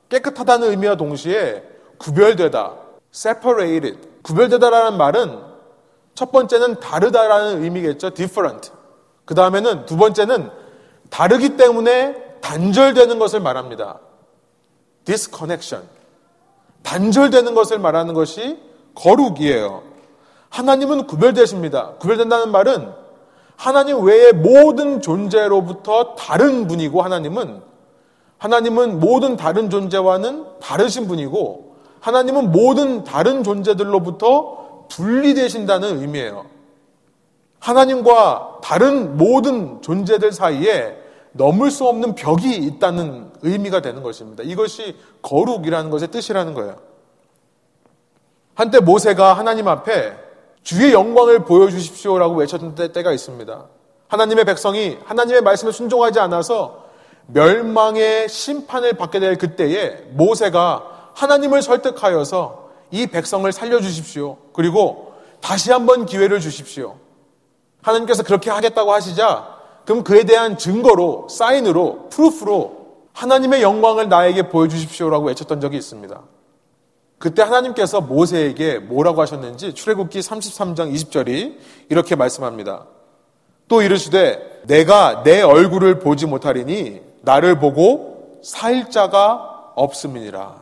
깨끗하다는 0.09 0.71
의미와 0.71 0.95
동시에 0.95 1.65
구별되다, 1.99 2.73
separated. 3.13 3.99
구별되다라는 4.23 4.97
말은 4.97 5.41
첫 6.15 6.31
번째는 6.31 6.79
다르다라는 6.79 7.65
의미겠죠. 7.65 8.11
different. 8.11 8.71
그 9.25 9.35
다음에는 9.35 9.87
두 9.87 9.97
번째는 9.97 10.51
다르기 11.11 11.57
때문에 11.57 12.15
단절되는 12.41 13.19
것을 13.19 13.41
말합니다. 13.41 13.99
Disconnection. 15.11 15.89
단절되는 16.83 17.55
것을 17.55 17.79
말하는 17.79 18.15
것이 18.15 18.59
거룩이에요. 18.95 19.83
하나님은 20.49 21.07
구별되십니다. 21.07 21.95
구별된다는 21.99 22.51
말은 22.53 22.93
하나님 23.57 24.03
외의 24.03 24.33
모든 24.33 25.03
존재로부터 25.03 26.15
다른 26.15 26.67
분이고 26.67 27.03
하나님은 27.03 27.61
하나님은 28.39 29.01
모든 29.01 29.37
다른 29.37 29.69
존재와는 29.69 30.47
다르신 30.61 31.07
분이고 31.09 31.77
하나님은 32.01 32.53
모든 32.53 33.05
다른 33.05 33.45
존재들로부터 33.45 34.87
분리되신다는 34.89 36.01
의미예요. 36.01 36.47
하나님과 37.59 38.61
다른 38.63 39.19
모든 39.19 39.83
존재들 39.83 40.33
사이에 40.33 40.97
넘을 41.33 41.71
수 41.71 41.87
없는 41.87 42.15
벽이 42.15 42.57
있다는 42.57 43.30
의미가 43.43 43.83
되는 43.83 44.03
것입니다. 44.03 44.43
이것이 44.45 44.97
거룩이라는 45.23 45.91
것의 45.91 46.09
뜻이라는 46.09 46.55
거예요. 46.55 46.79
한때 48.55 48.81
모세가 48.81 49.35
하나님 49.35 49.69
앞에 49.69 50.17
주의 50.63 50.93
영광을 50.93 51.45
보여주십시오라고 51.45 52.37
외쳤던 52.37 52.75
때 52.75 53.03
가 53.03 53.13
있습니다. 53.13 53.67
하나님의 54.09 54.45
백성이 54.45 54.99
하나님의 55.05 55.43
말씀에 55.43 55.73
순종하지 55.73 56.19
않아서 56.21 56.85
멸망의 57.29 58.29
심판을 58.29 58.95
받게 58.95 59.21
될 59.21 59.39
그때에 59.39 60.05
모세가 60.11 61.13
하나님을 61.15 61.63
설득하여서 61.63 62.71
이 62.91 63.07
백성을 63.07 63.51
살려주십시오. 63.51 64.37
그리고 64.53 65.15
다시 65.41 65.71
한번 65.71 66.07
기회를 66.07 66.41
주십시오. 66.41 66.97
하나님께서 67.83 68.23
그렇게 68.25 68.51
하겠다고 68.51 68.93
하시자 68.93 69.61
그럼 69.85 70.05
그에 70.05 70.25
대한 70.25 70.59
증거로, 70.59 71.29
사인으로, 71.31 72.09
프루프로 72.11 72.80
하나님의 73.13 73.63
영광을 73.63 74.09
나에게 74.09 74.49
보여주십시오라고 74.49 75.27
외쳤던 75.27 75.61
적이 75.61 75.77
있습니다. 75.79 76.21
그때 77.19 77.43
하나님께서 77.43 78.01
모세에게 78.01 78.79
뭐라고 78.79 79.21
하셨는지 79.21 79.75
출애굽기 79.75 80.21
33장 80.21 80.93
20절이 80.95 81.59
이렇게 81.91 82.17
말씀합니다. 82.17 82.87
또 83.69 83.83
이르시되 83.83 84.63
내가 84.67 85.23
내 85.23 85.43
얼굴을 85.43 85.99
보지 85.99 86.27
못하리니 86.27 87.03
나를 87.21 87.59
보고 87.59 88.39
살 88.43 88.91
자가 88.91 89.73
없음이니라. 89.75 90.61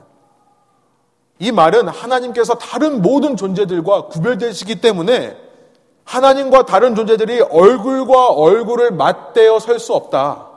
이 1.38 1.52
말은 1.52 1.87
하나님께서 1.87 2.55
다른 2.55 3.02
모든 3.02 3.37
존재들과 3.37 4.07
구별되시기 4.07 4.81
때문에 4.81 5.37
하나님과 6.05 6.67
다른 6.67 6.97
존재들이 6.97 7.40
얼굴과 7.40 8.31
얼굴을 8.31 8.90
맞대어 8.90 9.61
설 9.61 9.78
수 9.78 9.95
없다. 9.95 10.48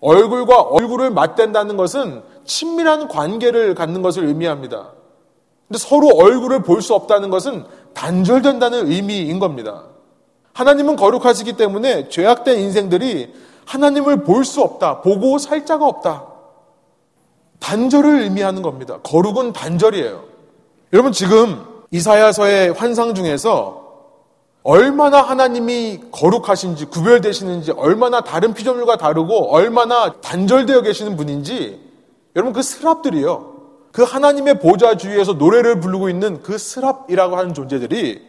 얼굴과 0.00 0.60
얼굴을 0.60 1.10
맞댄다는 1.10 1.76
것은 1.76 2.22
친밀한 2.44 3.08
관계를 3.08 3.74
갖는 3.74 4.02
것을 4.02 4.24
의미합니다. 4.26 4.92
근데 5.68 5.78
서로 5.78 6.08
얼굴을 6.08 6.62
볼 6.62 6.80
수 6.80 6.94
없다는 6.94 7.30
것은 7.30 7.64
단절된다는 7.94 8.90
의미인 8.90 9.38
겁니다. 9.38 9.84
하나님은 10.54 10.96
거룩하시기 10.96 11.52
때문에 11.54 12.08
죄악된 12.08 12.58
인생들이 12.58 13.34
하나님을 13.66 14.24
볼 14.24 14.44
수 14.44 14.62
없다. 14.62 15.02
보고 15.02 15.38
살 15.38 15.66
자가 15.66 15.86
없다. 15.86 16.26
단절을 17.60 18.22
의미하는 18.22 18.62
겁니다. 18.62 18.98
거룩은 19.02 19.52
단절이에요. 19.52 20.24
여러분 20.92 21.12
지금 21.12 21.64
이사야서의 21.90 22.72
환상 22.72 23.14
중에서 23.14 23.87
얼마나 24.68 25.22
하나님이 25.22 25.98
거룩하신지 26.12 26.84
구별되시는지 26.84 27.70
얼마나 27.70 28.20
다른 28.20 28.52
피조물과 28.52 28.98
다르고 28.98 29.50
얼마나 29.50 30.12
단절되어 30.20 30.82
계시는 30.82 31.16
분인지 31.16 31.80
여러분 32.36 32.52
그 32.52 32.60
스랍들이요. 32.60 33.54
그 33.92 34.02
하나님의 34.02 34.60
보좌 34.60 34.98
주위에서 34.98 35.32
노래를 35.32 35.80
부르고 35.80 36.10
있는 36.10 36.42
그 36.42 36.58
스랍이라고 36.58 37.38
하는 37.38 37.54
존재들이 37.54 38.20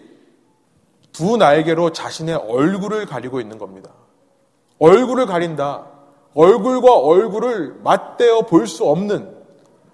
두 1.12 1.36
날개로 1.36 1.92
자신의 1.92 2.36
얼굴을 2.36 3.06
가리고 3.06 3.42
있는 3.42 3.58
겁니다. 3.58 3.90
얼굴을 4.80 5.26
가린다. 5.26 5.88
얼굴과 6.36 7.00
얼굴을 7.00 7.82
맞대어 7.84 8.44
볼 8.44 8.66
수 8.66 8.86
없는 8.86 9.36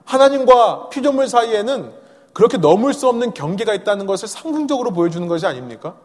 하나님과 0.03 0.89
피조물 0.89 1.27
사이에는 1.27 1.91
그렇게 2.34 2.58
넘을 2.58 2.93
수 2.93 3.10
없는 3.10 3.34
경계가 3.34 3.73
있다는 3.73 4.05
것을 4.05 4.27
상징적으로 4.27 4.91
보여주는 4.91 5.27
것이 5.27 5.47
아닙니까? 5.47 5.95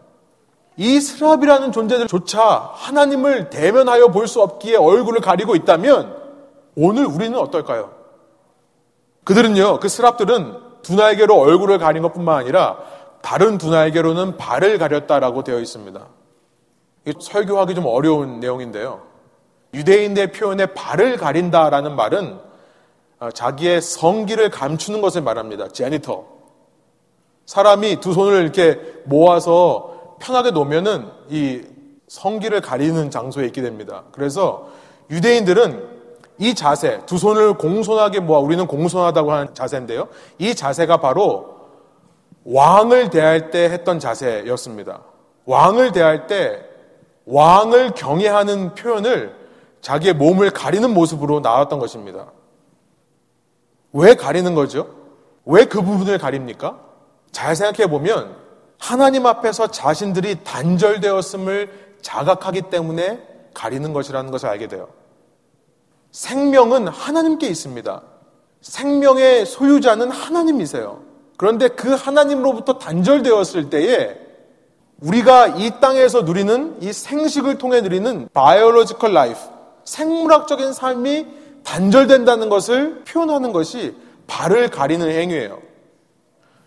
이 0.81 0.99
스랍이라는 0.99 1.73
존재들조차 1.73 2.71
하나님을 2.73 3.51
대면하여 3.51 4.09
볼 4.09 4.27
수 4.27 4.41
없기에 4.41 4.77
얼굴을 4.77 5.21
가리고 5.21 5.55
있다면 5.55 6.17
오늘 6.75 7.05
우리는 7.05 7.39
어떨까요? 7.39 7.91
그들은요, 9.25 9.81
그 9.81 9.91
스랍들은 9.91 10.57
두 10.81 10.95
날개로 10.95 11.37
얼굴을 11.37 11.77
가린 11.79 12.03
것 12.03 12.15
뿐만 12.15 12.39
아니라 12.39 12.79
다른 13.21 13.59
두 13.59 13.69
날개로는 13.69 14.39
발을 14.39 14.79
가렸다라고 14.79 15.45
되어 15.45 15.61
있습니다. 15.61 16.01
설교하기 17.21 17.75
좀 17.75 17.85
어려운 17.85 18.41
내용인데요. 18.41 19.03
유대인의 19.75 20.33
표현에 20.33 20.65
발을 20.73 21.19
가린다라는 21.19 21.95
말은 21.95 22.39
어, 23.19 23.31
자기의 23.31 23.83
성기를 23.83 24.49
감추는 24.49 25.03
것을 25.03 25.21
말합니다. 25.21 25.69
제니터. 25.69 26.25
사람이 27.45 28.01
두 28.01 28.15
손을 28.15 28.41
이렇게 28.41 28.81
모아서 29.05 29.90
편하게 30.21 30.53
놓으면은 30.53 31.09
이 31.29 31.63
성기를 32.07 32.61
가리는 32.61 33.11
장소에 33.11 33.47
있게 33.47 33.63
됩니다. 33.63 34.05
그래서 34.13 34.69
유대인들은 35.11 36.01
이 36.39 36.55
자세, 36.55 37.01
두 37.07 37.19
손을 37.19 37.55
공손하게 37.55 38.21
모아 38.21 38.39
우리는 38.39 38.67
공손하다고 38.67 39.33
하는 39.33 39.55
자세인데요. 39.55 40.09
이 40.39 40.55
자세가 40.55 40.99
바로 40.99 41.57
왕을 42.45 43.11
대할 43.11 43.51
때 43.51 43.65
했던 43.65 43.99
자세였습니다. 43.99 45.01
왕을 45.45 45.93
대할 45.93 46.27
때 46.27 46.63
왕을 47.27 47.93
경외하는 47.93 48.75
표현을 48.75 49.35
자기의 49.83 50.15
몸을 50.15 50.51
가리는 50.51 50.93
모습으로 50.93 51.41
나왔던 51.41 51.79
것입니다. 51.79 52.27
왜 53.93 54.15
가리는 54.15 54.55
거죠? 54.55 54.89
왜 55.45 55.65
그 55.65 55.83
부분을 55.83 56.19
가립니까? 56.19 56.79
잘 57.33 57.55
생각해 57.57 57.91
보면 57.91 58.40
하나님 58.81 59.27
앞에서 59.27 59.69
자신들이 59.69 60.43
단절되었음을 60.43 61.71
자각하기 62.03 62.63
때문에 62.63 63.23
가리는 63.55 63.93
것이라는 63.93 64.31
것을 64.31 64.49
알게 64.49 64.69
돼요. 64.69 64.89
생명은 66.11 66.89
하나님께 66.89 67.47
있습니다. 67.47 68.03
생명의 68.63 69.47
소유자는 69.47 70.11
하나님이세요. 70.11 71.03
그런데 71.37 71.69
그 71.69 71.95
하나님으로부터 71.95 72.79
단절되었을 72.79 73.71
때에 73.71 74.19
우리가 75.01 75.47
이 75.49 75.81
땅에서 75.81 76.23
누리는 76.23 76.79
이 76.83 76.93
생식을 76.93 77.59
통해 77.59 77.81
누리는 77.81 78.29
biological 78.35 79.17
life, 79.17 79.43
생물학적인 79.85 80.73
삶이 80.73 81.27
단절된다는 81.65 82.49
것을 82.49 83.03
표현하는 83.05 83.53
것이 83.53 83.95
발을 84.27 84.69
가리는 84.69 85.09
행위예요. 85.09 85.61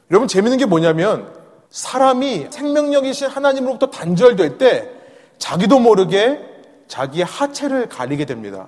여러분 0.09 0.27
재밌는 0.27 0.57
게 0.57 0.65
뭐냐면 0.65 1.42
사람이 1.73 2.49
생명력이신 2.51 3.27
하나님으로부터 3.29 3.87
단절될 3.87 4.59
때 4.59 4.91
자기도 5.39 5.79
모르게 5.79 6.39
자기의 6.87 7.25
하체를 7.25 7.89
가리게 7.89 8.25
됩니다. 8.25 8.67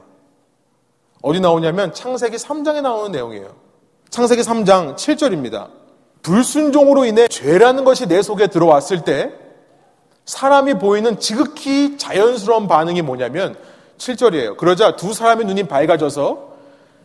어디 1.21 1.39
나오냐면 1.39 1.93
창세기 1.93 2.37
3장에 2.37 2.81
나오는 2.81 3.11
내용이에요. 3.11 3.53
창세기 4.09 4.41
3장 4.41 4.95
7절입니다. 4.95 5.67
불순종으로 6.23 7.05
인해 7.05 7.27
죄라는 7.27 7.83
것이 7.83 8.07
내 8.07 8.23
속에 8.23 8.47
들어왔을 8.47 9.03
때 9.03 9.31
사람이 10.25 10.79
보이는 10.79 11.19
지극히 11.19 11.99
자연스러운 11.99 12.67
반응이 12.67 13.03
뭐냐면 13.03 13.55
7절이에요. 13.99 14.57
그러자 14.57 14.95
두 14.95 15.13
사람의 15.13 15.45
눈이 15.45 15.67
밝아져서 15.67 16.55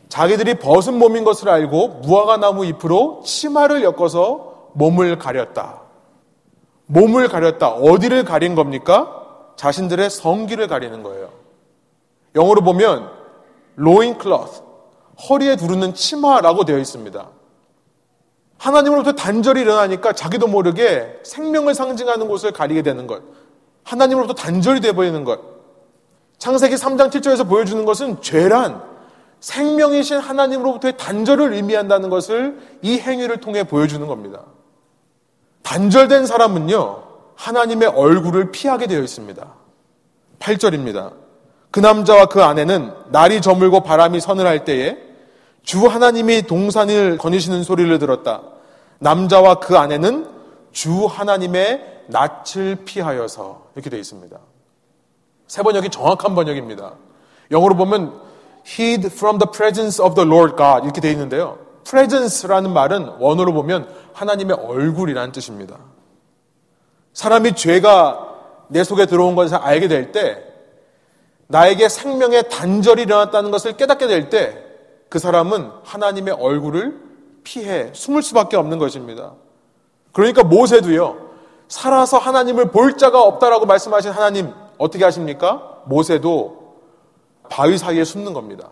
자기들이 0.08 0.60
벗은 0.60 0.98
몸인 0.98 1.24
것을 1.24 1.50
알고 1.50 2.00
무화과 2.04 2.38
나무 2.38 2.64
잎으로 2.64 3.20
치마를 3.22 3.82
엮어서 3.82 4.70
몸을 4.72 5.18
가렸다. 5.18 5.89
몸을 6.90 7.28
가렸다. 7.28 7.68
어디를 7.68 8.24
가린 8.24 8.54
겁니까? 8.54 9.16
자신들의 9.56 10.10
성기를 10.10 10.66
가리는 10.66 11.02
거예요. 11.02 11.30
영어로 12.34 12.62
보면 12.62 13.10
로인 13.76 14.18
클러스, 14.18 14.62
허리에 15.28 15.56
두르는 15.56 15.94
치마라고 15.94 16.64
되어 16.64 16.78
있습니다. 16.78 17.28
하나님으로부터 18.58 19.12
단절이 19.12 19.60
일어나니까 19.60 20.12
자기도 20.12 20.48
모르게 20.48 21.20
생명을 21.22 21.74
상징하는 21.74 22.26
곳을 22.28 22.50
가리게 22.52 22.82
되는 22.82 23.06
것. 23.06 23.22
하나님으로부터 23.84 24.34
단절이 24.34 24.80
되어 24.80 24.92
버리는 24.92 25.24
것. 25.24 25.40
창세기 26.38 26.74
3장 26.74 27.10
7절에서 27.10 27.48
보여주는 27.48 27.84
것은 27.84 28.20
죄란 28.20 28.82
생명이신 29.38 30.18
하나님으로부터의 30.18 30.96
단절을 30.96 31.52
의미한다는 31.54 32.10
것을 32.10 32.58
이 32.82 32.98
행위를 32.98 33.38
통해 33.38 33.64
보여주는 33.64 34.04
겁니다. 34.06 34.42
단절된 35.62 36.26
사람은요, 36.26 37.02
하나님의 37.36 37.88
얼굴을 37.88 38.52
피하게 38.52 38.86
되어 38.86 39.00
있습니다. 39.00 39.54
8절입니다. 40.38 41.12
그 41.70 41.80
남자와 41.80 42.26
그 42.26 42.42
아내는 42.42 42.92
날이 43.10 43.40
저물고 43.40 43.82
바람이 43.82 44.20
서늘할 44.20 44.64
때에 44.64 44.96
주 45.62 45.86
하나님이 45.86 46.42
동산을 46.42 47.18
거니시는 47.18 47.62
소리를 47.62 47.98
들었다. 47.98 48.42
남자와 48.98 49.56
그 49.56 49.76
아내는 49.78 50.28
주 50.72 51.06
하나님의 51.06 52.04
낯을 52.08 52.84
피하여서 52.84 53.68
이렇게 53.74 53.90
되어 53.90 54.00
있습니다. 54.00 54.36
세 55.46 55.62
번역이 55.62 55.90
정확한 55.90 56.34
번역입니다. 56.34 56.92
영어로 57.50 57.76
보면 57.76 58.20
hid 58.66 59.06
from 59.06 59.38
the 59.38 59.50
presence 59.50 60.04
of 60.04 60.14
the 60.14 60.28
Lord 60.28 60.56
God 60.56 60.84
이렇게 60.84 61.00
되어 61.00 61.12
있는데요. 61.12 61.58
Presence라는 61.90 62.72
말은 62.72 63.16
원어로 63.18 63.52
보면 63.52 63.88
하나님의 64.12 64.56
얼굴이라는 64.56 65.32
뜻입니다. 65.32 65.76
사람이 67.12 67.54
죄가 67.54 68.28
내 68.68 68.84
속에 68.84 69.06
들어온 69.06 69.34
것을 69.34 69.56
알게 69.56 69.88
될 69.88 70.12
때, 70.12 70.44
나에게 71.48 71.88
생명의 71.88 72.48
단절이 72.48 73.02
일어났다는 73.02 73.50
것을 73.50 73.76
깨닫게 73.76 74.06
될 74.06 74.30
때, 74.30 74.64
그 75.08 75.18
사람은 75.18 75.70
하나님의 75.82 76.34
얼굴을 76.34 77.00
피해 77.42 77.90
숨을 77.92 78.22
수밖에 78.22 78.56
없는 78.56 78.78
것입니다. 78.78 79.32
그러니까 80.12 80.44
모세도요, 80.44 81.30
살아서 81.66 82.18
하나님을 82.18 82.70
볼 82.70 82.96
자가 82.96 83.20
없다라고 83.22 83.66
말씀하신 83.66 84.12
하나님, 84.12 84.52
어떻게 84.78 85.04
하십니까? 85.04 85.82
모세도 85.86 86.76
바위 87.48 87.76
사이에 87.76 88.04
숨는 88.04 88.32
겁니다. 88.32 88.70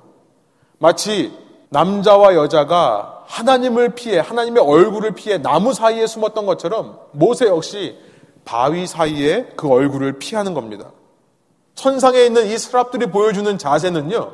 마치 0.78 1.47
남자와 1.70 2.34
여자가 2.34 3.24
하나님을 3.26 3.94
피해, 3.94 4.18
하나님의 4.18 4.62
얼굴을 4.62 5.12
피해 5.12 5.38
나무 5.38 5.74
사이에 5.74 6.06
숨었던 6.06 6.46
것처럼 6.46 6.98
모세 7.12 7.46
역시 7.46 7.98
바위 8.44 8.86
사이에 8.86 9.48
그 9.56 9.68
얼굴을 9.68 10.18
피하는 10.18 10.54
겁니다. 10.54 10.90
천상에 11.74 12.24
있는 12.24 12.46
이 12.46 12.56
스랍들이 12.56 13.06
보여주는 13.06 13.58
자세는요, 13.58 14.32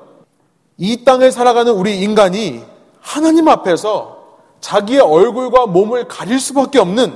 이 0.78 1.04
땅을 1.04 1.32
살아가는 1.32 1.72
우리 1.72 2.00
인간이 2.00 2.64
하나님 3.00 3.48
앞에서 3.48 4.24
자기의 4.60 5.00
얼굴과 5.00 5.66
몸을 5.66 6.08
가릴 6.08 6.40
수밖에 6.40 6.78
없는 6.78 7.12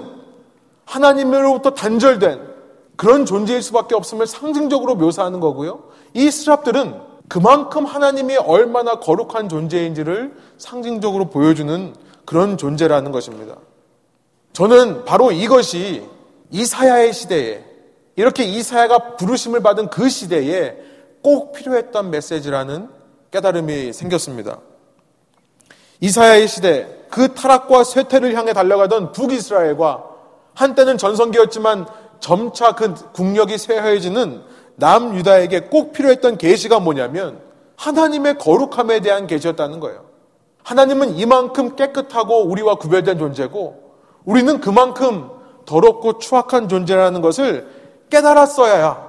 하나님으로부터 0.85 1.71
단절된 1.71 2.47
그런 2.97 3.25
존재일 3.25 3.63
수밖에 3.63 3.95
없음을 3.95 4.27
상징적으로 4.27 4.97
묘사하는 4.97 5.41
거고요. 5.41 5.85
이 6.15 6.31
스랍들은 6.31 7.08
그만큼 7.29 7.85
하나님이 7.85 8.37
얼마나 8.37 8.99
거룩한 8.99 9.49
존재인지를 9.49 10.35
상징적으로 10.57 11.27
보여주는 11.31 11.95
그런 12.25 12.57
존재라는 12.57 13.13
것입니다. 13.13 13.57
저는 14.53 15.05
바로 15.05 15.31
이것이 15.31 16.05
이사야의 16.51 17.13
시대에 17.13 17.65
이렇게 18.17 18.45
이사야가 18.45 19.17
부르심을 19.17 19.61
받은 19.61 19.91
그 19.91 20.09
시대에 20.09 20.77
꼭 21.23 21.53
필요했던 21.53 22.11
메시지라는 22.11 22.89
깨달음이 23.31 23.93
생겼습니다. 23.93 24.59
이사야의 26.01 26.49
시대 26.49 26.99
그 27.11 27.35
타락과 27.35 27.85
쇠퇴를 27.85 28.35
향해 28.35 28.53
달려가던 28.53 29.13
북이스라엘과 29.13 30.05
한때는 30.55 30.99
전성기였지만 30.99 31.87
점차 32.21 32.73
그 32.73 32.95
국력이 33.13 33.59
쇠해지는 33.59 34.43
남유다에게 34.79 35.61
꼭 35.63 35.93
필요했던 35.93 36.39
계시가 36.39 36.79
뭐냐면 36.81 37.41
하나님의 37.77 38.39
거룩함에 38.39 39.01
대한 39.01 39.27
계시였다는 39.27 39.81
거예요. 39.81 40.05
하나님은 40.63 41.17
이만큼 41.17 41.77
깨끗하고 41.77 42.45
우리와 42.45 42.77
구별된 42.77 43.19
존재고 43.19 43.93
우리는 44.25 44.61
그만큼 44.61 45.31
더럽고 45.67 46.19
추악한 46.19 46.69
존재라는 46.69 47.21
것을 47.21 47.69
깨달았어야 48.11 49.09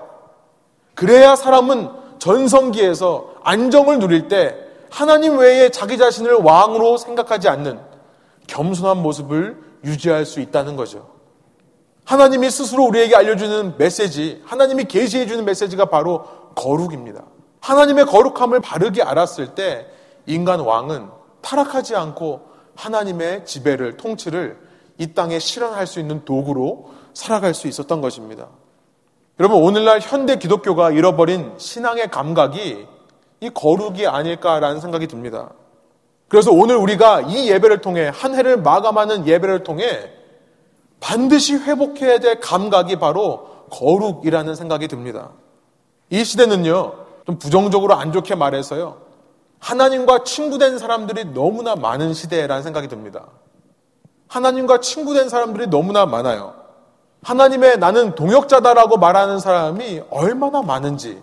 그래야 0.96 1.36
사람은 1.36 1.90
전성기에서 2.20 3.36
안정을 3.44 4.00
누릴 4.00 4.28
때 4.28 4.56
하나님 4.90 5.38
외에 5.38 5.70
자기 5.70 5.98
자신을 5.98 6.34
왕으로 6.34 6.98
생각하지 6.98 7.48
않는 7.48 7.80
겸손한 8.48 8.98
모습을 8.98 9.58
유지할 9.84 10.26
수 10.26 10.40
있다는 10.40 10.76
거죠. 10.76 11.19
하나님이 12.10 12.50
스스로 12.50 12.86
우리에게 12.86 13.16
알려주는 13.16 13.76
메시지, 13.78 14.42
하나님이 14.44 14.86
계시해 14.86 15.28
주는 15.28 15.46
메시지가 15.46 15.86
바로 15.86 16.24
거룩입니다. 16.56 17.24
하나님의 17.62 18.08
거룩함을 18.08 18.62
바르게 18.62 19.04
알았을 19.04 19.54
때 19.54 19.86
인간 20.26 20.60
왕은 20.60 21.08
타락하지 21.42 21.96
않고 21.96 22.42
하나님의 22.76 23.46
지배를, 23.46 23.98
통치를 23.98 24.58
이 24.98 25.14
땅에 25.14 25.38
실현할 25.38 25.86
수 25.86 26.00
있는 26.00 26.26
도구로 26.26 26.90
살아갈 27.14 27.54
수 27.54 27.68
있었던 27.68 28.02
것입니다. 28.02 28.48
여러분, 29.40 29.62
오늘날 29.62 30.00
현대 30.02 30.40
기독교가 30.40 30.90
잃어버린 30.90 31.54
신앙의 31.60 32.10
감각이 32.10 32.88
이 33.40 33.50
거룩이 33.52 34.08
아닐까라는 34.08 34.82
생각이 34.82 35.06
듭니다. 35.06 35.52
그래서 36.28 36.50
오늘 36.52 36.76
우리가 36.76 37.22
이 37.22 37.52
예배를 37.52 37.82
통해 37.82 38.10
한 38.12 38.34
해를 38.34 38.58
마감하는 38.58 39.28
예배를 39.28 39.64
통해 39.64 40.18
반드시 41.00 41.56
회복해야 41.56 42.20
될 42.20 42.40
감각이 42.40 42.98
바로 42.98 43.48
거룩이라는 43.72 44.56
생각이 44.56 44.88
듭니다. 44.88 45.30
이 46.10 46.24
시대는요, 46.24 46.94
좀 47.26 47.38
부정적으로 47.38 47.94
안 47.96 48.12
좋게 48.12 48.36
말해서요, 48.36 48.98
하나님과 49.60 50.24
친구된 50.24 50.80
사람들이 50.80 51.26
너무나 51.34 51.76
많은 51.76 52.14
시대라는 52.14 52.64
생각이 52.64 52.88
듭니다. 52.88 53.28
하나님과 54.28 54.80
친구된 54.80 55.30
사람들이 55.30 55.68
너무나 55.68 56.06
많아요. 56.06 56.56
하나님의 57.24 57.78
나는 57.80 58.16
동역자다라고 58.16 58.98
말하는 58.98 59.40
사람이 59.40 60.04
얼마나 60.10 60.62
많은지. 60.62 61.22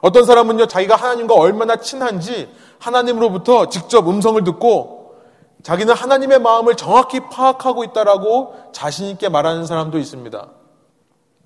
어떤 0.00 0.24
사람은요, 0.24 0.66
자기가 0.66 0.94
하나님과 0.94 1.34
얼마나 1.34 1.76
친한지 1.76 2.48
하나님으로부터 2.78 3.68
직접 3.68 4.08
음성을 4.08 4.42
듣고 4.44 4.95
자기는 5.66 5.92
하나님의 5.94 6.38
마음을 6.38 6.76
정확히 6.76 7.18
파악하고 7.18 7.82
있다라고 7.82 8.54
자신있게 8.70 9.28
말하는 9.28 9.66
사람도 9.66 9.98
있습니다. 9.98 10.46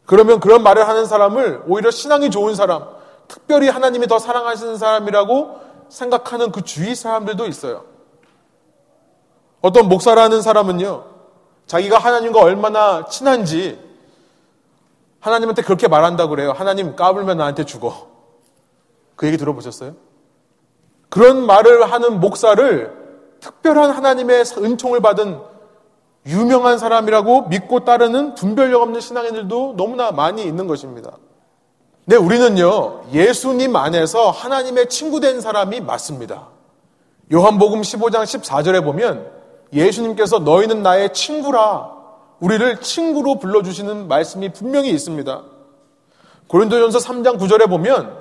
그러면 0.05 0.41
그런 0.41 0.63
말을 0.63 0.87
하는 0.87 1.07
사람을 1.07 1.63
오히려 1.67 1.91
신앙이 1.91 2.31
좋은 2.31 2.55
사람, 2.55 2.85
특별히 3.29 3.71
하나님이 3.71 4.09
더 4.09 4.19
사랑하시는 4.19 4.77
사람이라고 4.77 5.61
생각하는 5.89 6.53
그 6.53 6.61
주위 6.61 6.95
사람들도 6.95 7.47
있어요. 7.47 7.87
어떤 9.63 9.89
목사라는 9.89 10.43
사람은요, 10.43 11.03
자기가 11.67 11.97
하나님과 11.97 12.43
얼마나 12.43 13.07
친한지 13.07 13.83
하나님한테 15.21 15.63
그렇게 15.63 15.89
말한다고 15.89 16.29
그래요. 16.29 16.53
하나님 16.53 16.95
까불면 16.95 17.39
나한테 17.39 17.65
죽어. 17.65 18.07
그 19.17 19.27
얘기 19.27 19.39
들어보셨어요? 19.39 19.95
그런 21.09 21.47
말을 21.47 21.91
하는 21.91 22.21
목사를 22.21 23.00
특별한 23.41 23.91
하나님의 23.91 24.45
은총을 24.59 25.01
받은 25.01 25.41
유명한 26.27 26.79
사람이라고 26.79 27.49
믿고 27.49 27.85
따르는 27.85 28.35
분별력 28.35 28.83
없는 28.83 29.01
신앙인들도 29.01 29.75
너무나 29.77 30.11
많이 30.13 30.45
있는 30.45 30.67
것입니다. 30.67 31.13
네, 32.07 32.17
우리는요, 32.17 33.05
예수님 33.13 33.77
안에서 33.77 34.31
하나님의 34.31 34.89
친구된 34.89 35.41
사람이 35.41 35.81
맞습니다. 35.81 36.49
요한복음 37.33 37.83
15장 37.83 38.25
14절에 38.25 38.83
보면 38.83 39.31
예수님께서 39.73 40.41
너희는 40.41 40.83
나의 40.83 41.13
친구라 41.13 41.93
우리를 42.41 42.81
친구로 42.81 43.39
불러주시는 43.39 44.09
말씀이 44.09 44.53
분명히 44.53 44.91
있습니다. 44.91 45.43
고린도전서 46.49 46.99
3장 46.99 47.39
9절에 47.39 47.69
보면 47.69 48.19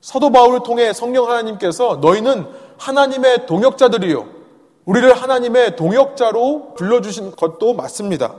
사도 0.00 0.30
바울을 0.30 0.60
통해 0.62 0.92
성령 0.92 1.28
하나님께서 1.28 1.98
너희는 2.00 2.46
하나님의 2.78 3.46
동역자들이요. 3.46 4.36
우리를 4.84 5.12
하나님의 5.12 5.76
동역자로 5.76 6.74
불러주신 6.74 7.32
것도 7.36 7.74
맞습니다. 7.74 8.34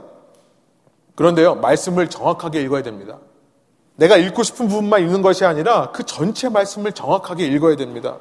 그런데요, 1.14 1.56
말씀을 1.56 2.08
정확하게 2.08 2.62
읽어야 2.62 2.82
됩니다. 2.82 3.18
내가 3.96 4.16
읽고 4.16 4.44
싶은 4.44 4.68
부분만 4.68 5.02
읽는 5.02 5.22
것이 5.22 5.44
아니라 5.44 5.90
그 5.90 6.04
전체 6.04 6.48
말씀을 6.48 6.92
정확하게 6.92 7.46
읽어야 7.46 7.76
됩니다. 7.76 8.18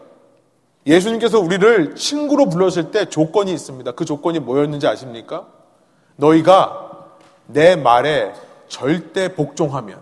예수님께서 0.88 1.40
우리를 1.40 1.96
친구로 1.96 2.50
불렀을 2.50 2.92
때 2.92 3.06
조건이 3.06 3.54
있습니다. 3.54 3.92
그 3.92 4.06
조건이 4.06 4.40
뭐였는지 4.40 4.88
아십니까? 4.88 5.48
너희가 6.16 6.90
내 7.46 7.76
말에 7.76 8.34
절대 8.68 9.36
복종하면, 9.36 10.00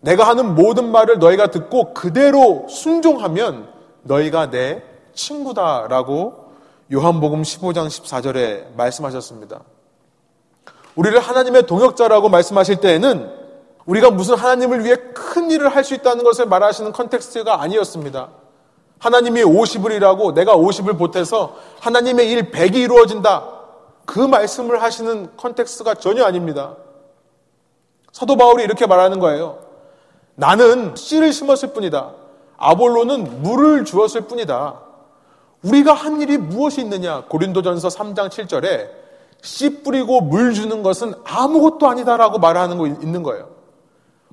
내가 0.00 0.28
하는 0.28 0.54
모든 0.54 0.90
말을 0.90 1.18
너희가 1.18 1.48
듣고 1.48 1.94
그대로 1.94 2.66
순종하면 2.68 3.68
너희가 4.02 4.50
내 4.50 4.82
친구다라고 5.14 6.50
요한복음 6.92 7.42
15장 7.42 7.86
14절에 7.86 8.74
말씀하셨습니다. 8.76 9.60
우리를 10.96 11.18
하나님의 11.20 11.66
동역자라고 11.66 12.28
말씀하실 12.28 12.80
때에는 12.80 13.40
우리가 13.86 14.10
무슨 14.10 14.34
하나님을 14.34 14.84
위해 14.84 14.96
큰 15.14 15.50
일을 15.50 15.68
할 15.74 15.84
수 15.84 15.94
있다는 15.94 16.24
것을 16.24 16.46
말하시는 16.46 16.92
컨텍스트가 16.92 17.62
아니었습니다. 17.62 18.28
하나님이 18.98 19.42
50을 19.42 19.92
일하고 19.92 20.34
내가 20.34 20.56
50을 20.56 20.98
보태서 20.98 21.56
하나님의 21.80 22.30
일 22.30 22.50
100이 22.50 22.76
이루어진다. 22.76 23.48
그 24.04 24.18
말씀을 24.18 24.82
하시는 24.82 25.30
컨텍스트가 25.36 25.94
전혀 25.94 26.24
아닙니다. 26.24 26.76
사도 28.12 28.36
바울이 28.36 28.62
이렇게 28.64 28.86
말하는 28.86 29.20
거예요. 29.20 29.58
나는 30.34 30.94
씨를 30.96 31.32
심었을 31.32 31.72
뿐이다. 31.72 32.12
아볼로는 32.56 33.42
물을 33.42 33.84
주었을 33.84 34.22
뿐이다. 34.22 34.80
우리가 35.62 35.92
한 35.92 36.20
일이 36.20 36.38
무엇이 36.38 36.80
있느냐? 36.80 37.24
고린도전서 37.28 37.88
3장 37.88 38.28
7절에 38.28 38.88
씨 39.42 39.82
뿌리고 39.82 40.20
물 40.20 40.54
주는 40.54 40.82
것은 40.82 41.14
아무것도 41.24 41.88
아니다라고 41.88 42.38
말하는 42.38 42.78
거 42.78 42.86
있는 42.86 43.22
거예요. 43.22 43.48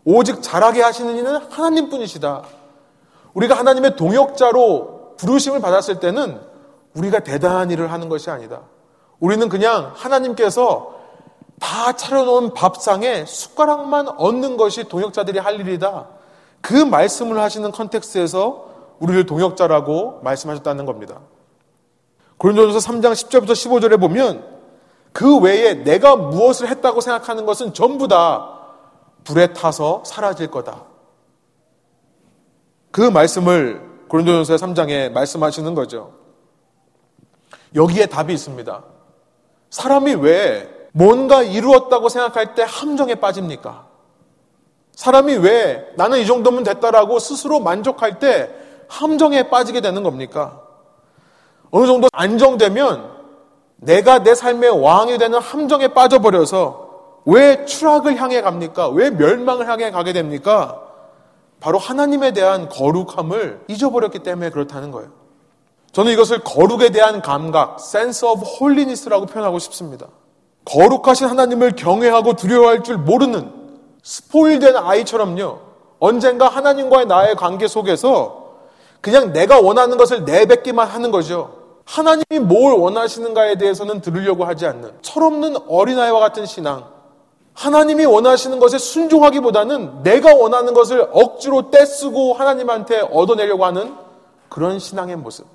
오직 0.05 0.41
자라게 0.41 0.81
하시는 0.81 1.17
이는 1.17 1.37
하나님 1.49 1.89
뿐이시다. 1.89 2.43
우리가 3.33 3.55
하나님의 3.55 3.95
동역자로 3.95 5.15
부르심을 5.17 5.59
받았을 5.59 5.99
때는 5.99 6.39
우리가 6.93 7.19
대단한 7.19 7.71
일을 7.71 7.91
하는 7.91 8.09
것이 8.09 8.29
아니다. 8.29 8.61
우리는 9.19 9.49
그냥 9.49 9.91
하나님께서 9.95 10.95
다 11.59 11.93
차려놓은 11.93 12.53
밥상에 12.53 13.25
숟가락만 13.25 14.09
얻는 14.09 14.57
것이 14.57 14.85
동역자들이 14.85 15.39
할 15.39 15.59
일이다. 15.59 16.07
그 16.61 16.73
말씀을 16.73 17.39
하시는 17.39 17.71
컨텍스트에서 17.71 18.67
우리를 18.99 19.25
동역자라고 19.25 20.21
말씀하셨다는 20.23 20.85
겁니다. 20.85 21.19
고린도전서 22.37 22.91
3장 22.91 23.13
10절부터 23.13 23.51
15절에 23.51 23.99
보면 23.99 24.45
그 25.11 25.39
외에 25.39 25.73
내가 25.73 26.15
무엇을 26.15 26.67
했다고 26.67 27.01
생각하는 27.01 27.45
것은 27.45 27.73
전부 27.73 28.07
다 28.07 28.57
불에 29.23 29.53
타서 29.53 30.03
사라질 30.05 30.51
거다. 30.51 30.83
그 32.91 33.01
말씀을 33.01 33.81
고린도전서 34.07 34.55
3장에 34.55 35.11
말씀하시는 35.11 35.73
거죠. 35.73 36.13
여기에 37.75 38.07
답이 38.07 38.33
있습니다. 38.33 38.83
사람이 39.69 40.15
왜 40.15 40.69
뭔가 40.93 41.43
이루었다고 41.43 42.09
생각할 42.09 42.55
때 42.55 42.65
함정에 42.67 43.15
빠집니까? 43.15 43.87
사람이 44.93 45.35
왜 45.37 45.91
나는 45.95 46.19
이 46.19 46.25
정도면 46.25 46.63
됐다라고 46.63 47.19
스스로 47.19 47.59
만족할 47.59 48.19
때 48.19 48.49
함정에 48.87 49.49
빠지게 49.49 49.81
되는 49.81 50.03
겁니까? 50.03 50.61
어느 51.71 51.85
정도 51.85 52.07
안정되면 52.13 53.17
내가 53.77 54.23
내 54.23 54.33
삶의 54.33 54.81
왕이 54.81 55.17
되는 55.17 55.39
함정에 55.39 55.89
빠져버려서 55.89 56.87
왜 57.25 57.65
추락을 57.65 58.17
향해 58.17 58.41
갑니까? 58.41 58.89
왜 58.89 59.09
멸망을 59.09 59.67
향해 59.67 59.91
가게 59.91 60.13
됩니까? 60.13 60.81
바로 61.59 61.77
하나님에 61.77 62.31
대한 62.31 62.69
거룩함을 62.69 63.65
잊어버렸기 63.67 64.19
때문에 64.19 64.49
그렇다는 64.49 64.91
거예요. 64.91 65.09
저는 65.91 66.11
이것을 66.13 66.39
거룩에 66.43 66.89
대한 66.89 67.21
감각, 67.21 67.77
sense 67.79 68.27
of 68.27 68.43
holiness라고 68.45 69.25
표현하고 69.25 69.59
싶습니다. 69.59 70.07
거룩하신 70.65 71.27
하나님을 71.27 71.75
경외하고 71.75 72.33
두려워할 72.33 72.83
줄 72.83 72.97
모르는 72.97 73.51
스포일된 74.03 74.75
아이처럼요. 74.75 75.59
언젠가 75.99 76.47
하나님과의 76.47 77.07
나의 77.07 77.35
관계 77.35 77.67
속에서 77.67 78.46
그냥 79.01 79.33
내가 79.33 79.59
원하는 79.59 79.97
것을 79.97 80.25
내뱉기만 80.25 80.87
하는 80.87 81.11
거죠. 81.11 81.57
하나님이 81.85 82.39
뭘 82.39 82.73
원하시는가에 82.73 83.55
대해서는 83.55 84.01
들으려고 84.01 84.43
하지 84.45 84.65
않는 84.65 84.91
철없는 85.01 85.55
어린아이와 85.67 86.19
같은 86.19 86.45
신앙. 86.45 86.85
하나님이 87.53 88.05
원하시는 88.05 88.59
것에 88.59 88.77
순종하기보다는 88.77 90.03
내가 90.03 90.35
원하는 90.35 90.73
것을 90.73 91.07
억지로 91.11 91.71
떼쓰고 91.71 92.33
하나님한테 92.33 92.99
얻어내려고 92.99 93.65
하는 93.65 93.95
그런 94.49 94.79
신앙의 94.79 95.15
모습. 95.15 95.47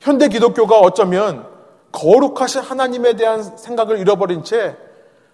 현대 0.00 0.28
기독교가 0.28 0.78
어쩌면 0.78 1.46
거룩하신 1.92 2.60
하나님에 2.62 3.14
대한 3.14 3.42
생각을 3.42 3.98
잃어버린 3.98 4.42
채 4.42 4.76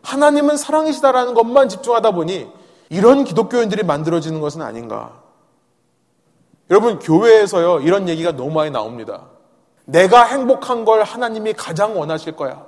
하나님은 0.02 0.56
사랑이시다라는 0.56 1.34
것만 1.34 1.68
집중하다 1.68 2.12
보니 2.12 2.48
이런 2.88 3.24
기독교인들이 3.24 3.84
만들어지는 3.84 4.40
것은 4.40 4.62
아닌가. 4.62 5.20
여러분, 6.70 6.98
교회에서요, 6.98 7.80
이런 7.80 8.08
얘기가 8.08 8.32
너무 8.32 8.52
많이 8.52 8.70
나옵니다. 8.70 9.22
내가 9.84 10.24
행복한 10.24 10.84
걸 10.84 11.02
하나님이 11.02 11.52
가장 11.54 11.98
원하실 11.98 12.36
거야. 12.36 12.64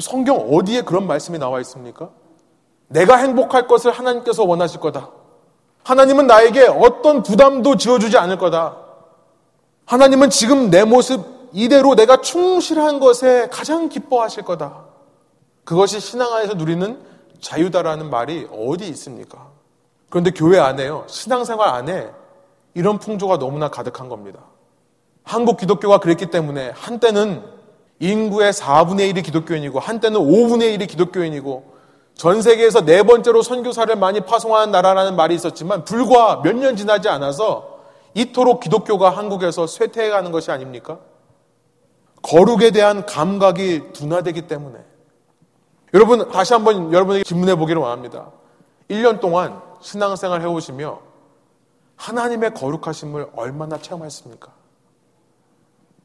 성경 0.00 0.36
어디에 0.36 0.82
그런 0.82 1.06
말씀이 1.06 1.38
나와 1.38 1.60
있습니까? 1.60 2.10
내가 2.88 3.16
행복할 3.16 3.66
것을 3.66 3.90
하나님께서 3.90 4.44
원하실 4.44 4.80
거다. 4.80 5.10
하나님은 5.82 6.26
나에게 6.26 6.66
어떤 6.66 7.22
부담도 7.22 7.76
지어주지 7.76 8.16
않을 8.16 8.38
거다. 8.38 8.76
하나님은 9.86 10.30
지금 10.30 10.70
내 10.70 10.84
모습 10.84 11.24
이대로 11.52 11.94
내가 11.94 12.20
충실한 12.20 13.00
것에 13.00 13.48
가장 13.50 13.88
기뻐하실 13.88 14.44
거다. 14.44 14.84
그것이 15.64 16.00
신앙 16.00 16.32
안에서 16.32 16.54
누리는 16.54 17.00
자유다라는 17.40 18.10
말이 18.10 18.48
어디 18.52 18.88
있습니까? 18.88 19.48
그런데 20.08 20.30
교회 20.30 20.58
안에요. 20.58 21.04
신앙생활 21.06 21.68
안에 21.68 22.10
이런 22.74 22.98
풍조가 22.98 23.38
너무나 23.38 23.68
가득한 23.68 24.08
겁니다. 24.08 24.40
한국 25.22 25.56
기독교가 25.56 25.98
그랬기 25.98 26.26
때문에 26.26 26.72
한때는 26.74 27.42
인구의 28.00 28.52
4분의 28.52 29.12
1이 29.14 29.24
기독교인이고 29.24 29.78
한때는 29.78 30.20
5분의 30.20 30.76
1이 30.78 30.88
기독교인이고 30.88 31.74
전 32.14 32.42
세계에서 32.42 32.84
네 32.84 33.02
번째로 33.02 33.42
선교사를 33.42 33.94
많이 33.96 34.20
파송하는 34.20 34.70
나라라는 34.72 35.16
말이 35.16 35.34
있었지만 35.34 35.84
불과 35.84 36.40
몇 36.42 36.54
년 36.56 36.76
지나지 36.76 37.08
않아서 37.08 37.78
이토록 38.14 38.60
기독교가 38.60 39.10
한국에서 39.10 39.66
쇠퇴해가는 39.66 40.30
것이 40.30 40.50
아닙니까? 40.50 40.98
거룩에 42.22 42.70
대한 42.70 43.04
감각이 43.06 43.92
둔화되기 43.92 44.42
때문에 44.42 44.78
여러분 45.92 46.30
다시 46.30 46.52
한번 46.52 46.92
여러분에게 46.92 47.24
질문해 47.24 47.54
보기를 47.56 47.80
원합니다. 47.82 48.30
1년 48.90 49.20
동안 49.20 49.60
신앙생활 49.80 50.40
해오시며 50.42 50.98
하나님의 52.04 52.52
거룩하심을 52.52 53.30
얼마나 53.34 53.78
체험했습니까? 53.78 54.52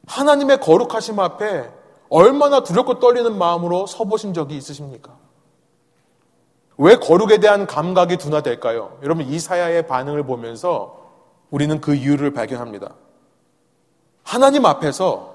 하나님의 0.06 0.60
거룩하심 0.60 1.20
앞에 1.20 1.70
얼마나 2.08 2.62
두렵고 2.62 2.98
떨리는 3.00 3.36
마음으로 3.36 3.86
서보신 3.86 4.32
적이 4.32 4.56
있으십니까? 4.56 5.14
왜 6.78 6.96
거룩에 6.96 7.38
대한 7.38 7.66
감각이 7.66 8.16
둔화될까요? 8.16 8.98
여러분 9.02 9.26
이사야의 9.26 9.86
반응을 9.86 10.22
보면서 10.22 10.98
우리는 11.50 11.80
그 11.82 11.94
이유를 11.94 12.32
발견합니다. 12.32 12.94
하나님 14.22 14.64
앞에서 14.64 15.34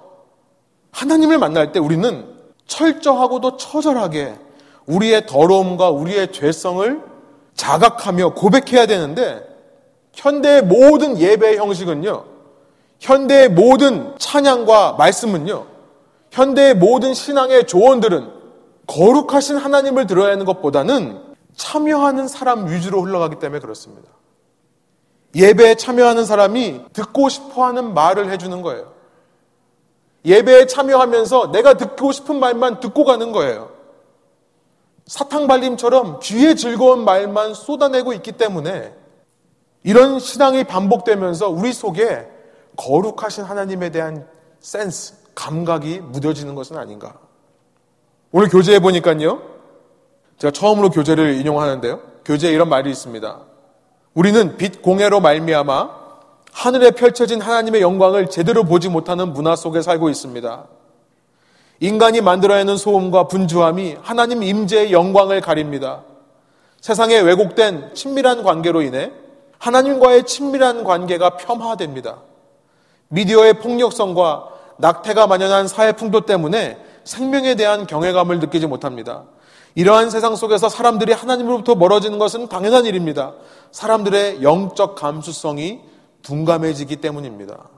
하나님을 0.92 1.38
만날 1.38 1.74
때 1.74 1.80
우리는 1.80 2.34
철저하고도 2.66 3.58
처절하게 3.58 4.40
우리의 4.88 5.28
더러움과 5.28 5.92
우리의 5.92 6.32
죄성을 6.32 7.04
자각하며 7.54 8.34
고백해야 8.34 8.88
되는데 8.88 9.55
현대의 10.16 10.64
모든 10.64 11.20
예배 11.20 11.58
형식은요. 11.58 12.26
현대의 13.00 13.50
모든 13.50 14.16
찬양과 14.18 14.94
말씀은요. 14.94 15.66
현대의 16.32 16.76
모든 16.76 17.14
신앙의 17.14 17.68
조언들은 17.68 18.32
거룩하신 18.88 19.58
하나님을 19.58 20.08
들어야 20.08 20.32
하는 20.32 20.46
것보다는 20.46 21.22
참여하는 21.56 22.28
사람 22.28 22.68
위주로 22.70 23.02
흘러가기 23.02 23.40
때문에 23.40 23.60
그렇습니다. 23.60 24.10
예배에 25.36 25.76
참여하는 25.76 26.26
사람이 26.26 26.82
듣고 26.94 27.30
싶어 27.30 27.66
하는 27.66 27.94
말을 27.94 28.32
해주는 28.32 28.62
거예요. 28.62 28.94
예배에 30.26 30.66
참여하면서 30.68 31.52
내가 31.52 31.76
듣고 31.76 32.12
싶은 32.12 32.40
말만 32.40 32.80
듣고 32.80 33.04
가는 33.04 33.32
거예요. 33.32 33.70
사탕발림처럼 35.08 36.20
귀에 36.22 36.56
즐거운 36.56 37.06
말만 37.06 37.54
쏟아내고 37.54 38.14
있기 38.14 38.32
때문에 38.32 38.94
이런 39.86 40.20
신앙이 40.20 40.64
반복되면서 40.64 41.48
우리 41.48 41.72
속에 41.72 42.28
거룩하신 42.76 43.44
하나님에 43.44 43.92
대한 43.92 44.28
센스, 44.60 45.14
감각이 45.36 46.00
무뎌지는 46.00 46.56
것은 46.56 46.76
아닌가. 46.76 47.14
오늘 48.32 48.50
교재에 48.50 48.80
보니까요. 48.80 49.44
제가 50.40 50.52
처음으로 50.52 50.90
교재를 50.90 51.36
인용하는데요. 51.36 52.02
교재에 52.26 52.52
이런 52.52 52.68
말이 52.68 52.90
있습니다. 52.90 53.42
우리는 54.16 54.58
빛 54.58 54.82
공해로 54.82 55.20
말미암아 55.20 55.90
하늘에 56.52 56.90
펼쳐진 56.90 57.40
하나님의 57.40 57.82
영광을 57.82 58.32
제대로 58.32 58.64
보지 58.64 58.90
못하는 58.90 59.34
문화 59.34 59.56
속에 59.56 59.84
살고 59.84 60.10
있습니다. 60.10 60.66
인간이 61.82 62.22
만들어내는 62.22 62.78
소음과 62.78 63.28
분주함이 63.28 63.98
하나님 64.02 64.42
임재의 64.42 64.92
영광을 64.92 65.42
가립니다. 65.42 66.04
세상에 66.82 67.20
왜곡된 67.20 67.94
친밀한 67.94 68.42
관계로 68.42 68.82
인해 68.82 69.12
하나님과의 69.58 70.26
친밀한 70.26 70.84
관계가 70.84 71.38
폄하됩니다. 71.38 72.22
미디어의 73.10 73.60
폭력성과 73.60 74.50
낙태가 74.78 75.28
만연한 75.28 75.68
사회 75.68 75.92
풍토 75.94 76.22
때문에 76.22 76.78
생명에 77.04 77.56
대한 77.56 77.88
경외감을 77.88 78.40
느끼지 78.40 78.68
못합니다. 78.68 79.24
이러한 79.76 80.10
세상 80.10 80.36
속에서 80.36 80.70
사람들이 80.70 81.12
하나님으로부터 81.14 81.76
멀어지는 81.76 82.18
것은 82.18 82.48
당연한 82.48 82.86
일입니다. 82.86 83.34
사람들의 83.72 84.42
영적 84.42 84.96
감수성이 84.96 85.82
둔감해지기 86.24 86.98
때문입니다. 86.98 87.70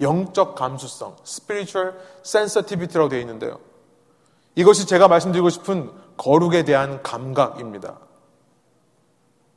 영적 0.00 0.54
감수성, 0.54 1.16
spiritual 1.26 1.94
sensitivity라고 2.24 3.08
되어 3.08 3.20
있는데요. 3.20 3.58
이것이 4.54 4.86
제가 4.86 5.08
말씀드리고 5.08 5.48
싶은 5.48 5.90
거룩에 6.16 6.64
대한 6.64 7.02
감각입니다. 7.02 7.98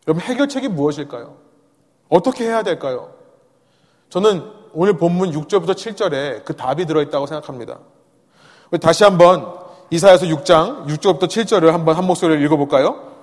여러분 0.08 0.22
해결책이 0.24 0.68
무엇일까요? 0.70 1.36
어떻게 2.10 2.46
해야 2.46 2.64
될까요? 2.64 3.12
저는 4.10 4.44
오늘 4.74 4.98
본문 4.98 5.32
6절부터 5.32 5.72
7절에 5.72 6.46
그 6.46 6.56
답이 6.56 6.86
들어있다고 6.86 7.26
생각합니다. 7.26 7.80
다시 8.82 9.04
한번 9.04 9.54
이사야서 9.90 10.26
6장 10.28 10.86
6절부터 10.88 11.24
7절을 11.24 11.72
한번 11.72 11.96
한 11.96 12.06
목소리를 12.06 12.44
읽어볼까요? 12.46 13.14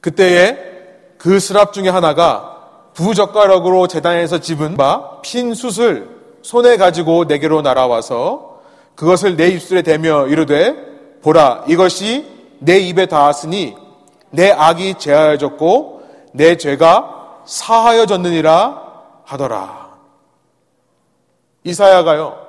그때에 0.00 0.56
그 1.18 1.38
스랍 1.38 1.72
중에 1.72 1.88
하나가 1.88 2.90
부젓가락으로 2.94 3.86
재단에서 3.86 4.38
집은 4.40 4.76
바 4.76 5.20
핀 5.22 5.54
숯을 5.54 6.08
손에 6.42 6.76
가지고 6.78 7.24
내게로 7.24 7.60
날아와서 7.62 8.60
그것을 8.94 9.36
내 9.36 9.48
입술에 9.48 9.82
대며 9.82 10.26
이르되 10.26 10.74
보라 11.22 11.64
이것이 11.68 12.26
내 12.58 12.78
입에 12.78 13.06
닿았으니 13.06 13.76
내 14.30 14.50
악이 14.50 14.94
제하여졌고 14.94 16.02
내 16.32 16.56
죄가 16.56 17.42
사하여졌느니라 17.44 18.90
하더라. 19.24 19.90
이사야가요. 21.64 22.46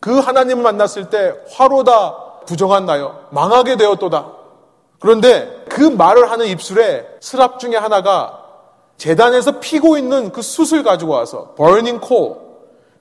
그 0.00 0.18
하나님을 0.18 0.62
만났을 0.62 1.10
때 1.10 1.32
화로다 1.50 2.42
부정한 2.46 2.86
나요. 2.86 3.26
망하게 3.30 3.76
되었도다. 3.76 4.32
그런데 4.98 5.64
그 5.68 5.82
말을 5.82 6.30
하는 6.30 6.46
입술에 6.46 7.06
스랍 7.20 7.58
중에 7.60 7.76
하나가 7.76 8.40
재단에서 8.96 9.58
피고 9.60 9.96
있는 9.96 10.32
그 10.32 10.42
숯을 10.42 10.82
가지고 10.82 11.12
와서 11.12 11.54
burning 11.56 12.04
coal 12.06 12.36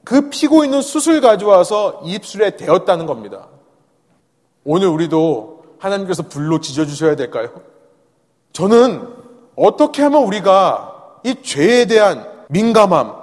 그 0.04 0.30
피고 0.30 0.64
있는 0.64 0.82
숯을 0.82 1.22
가져와서 1.22 2.02
입술에 2.06 2.52
대었다는 2.58 3.06
겁니다. 3.06 3.48
오늘 4.64 4.88
우리도 4.88 5.64
하나님께서 5.80 6.24
불로 6.24 6.60
지져주셔야 6.60 7.16
될까요? 7.16 7.50
저는 8.54 9.08
어떻게 9.56 10.02
하면 10.04 10.24
우리가 10.24 11.20
이 11.24 11.42
죄에 11.42 11.86
대한 11.86 12.28
민감함, 12.50 13.16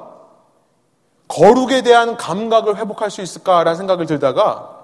거룩에 1.28 1.82
대한 1.82 2.16
감각을 2.16 2.76
회복할 2.76 3.10
수 3.10 3.20
있을까라는 3.20 3.76
생각을 3.76 4.06
들다가 4.06 4.74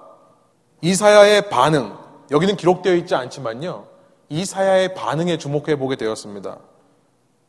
이사야의 0.81 1.49
반응, 1.49 1.97
여기는 2.31 2.55
기록되어 2.55 2.93
있지 2.95 3.15
않지만요. 3.15 3.85
이사야의 4.29 4.93
반응에 4.93 5.37
주목해 5.37 5.77
보게 5.77 5.95
되었습니다. 5.95 6.57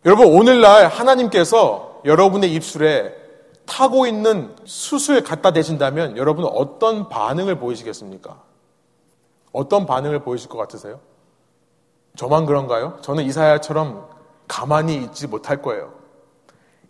여러분, 0.05 0.27
오늘날 0.27 0.87
하나님께서 0.87 2.01
여러분의 2.05 2.53
입술에 2.55 3.15
타고 3.67 4.07
있는 4.07 4.55
숯을 4.65 5.25
갖다 5.25 5.51
대신다면 5.53 6.17
여러분은 6.17 6.49
어떤 6.53 7.09
반응을 7.09 7.59
보이시겠습니까? 7.59 8.41
어떤 9.53 9.87
반응을 9.87 10.21
보이실 10.21 10.49
것 10.49 10.57
같으세요? 10.59 11.01
저만 12.17 12.47
그런가요? 12.47 12.99
저는 13.03 13.25
이사야처럼 13.25 14.07
가만히 14.49 14.97
있지 14.97 15.27
못할 15.27 15.61
거예요. 15.63 15.93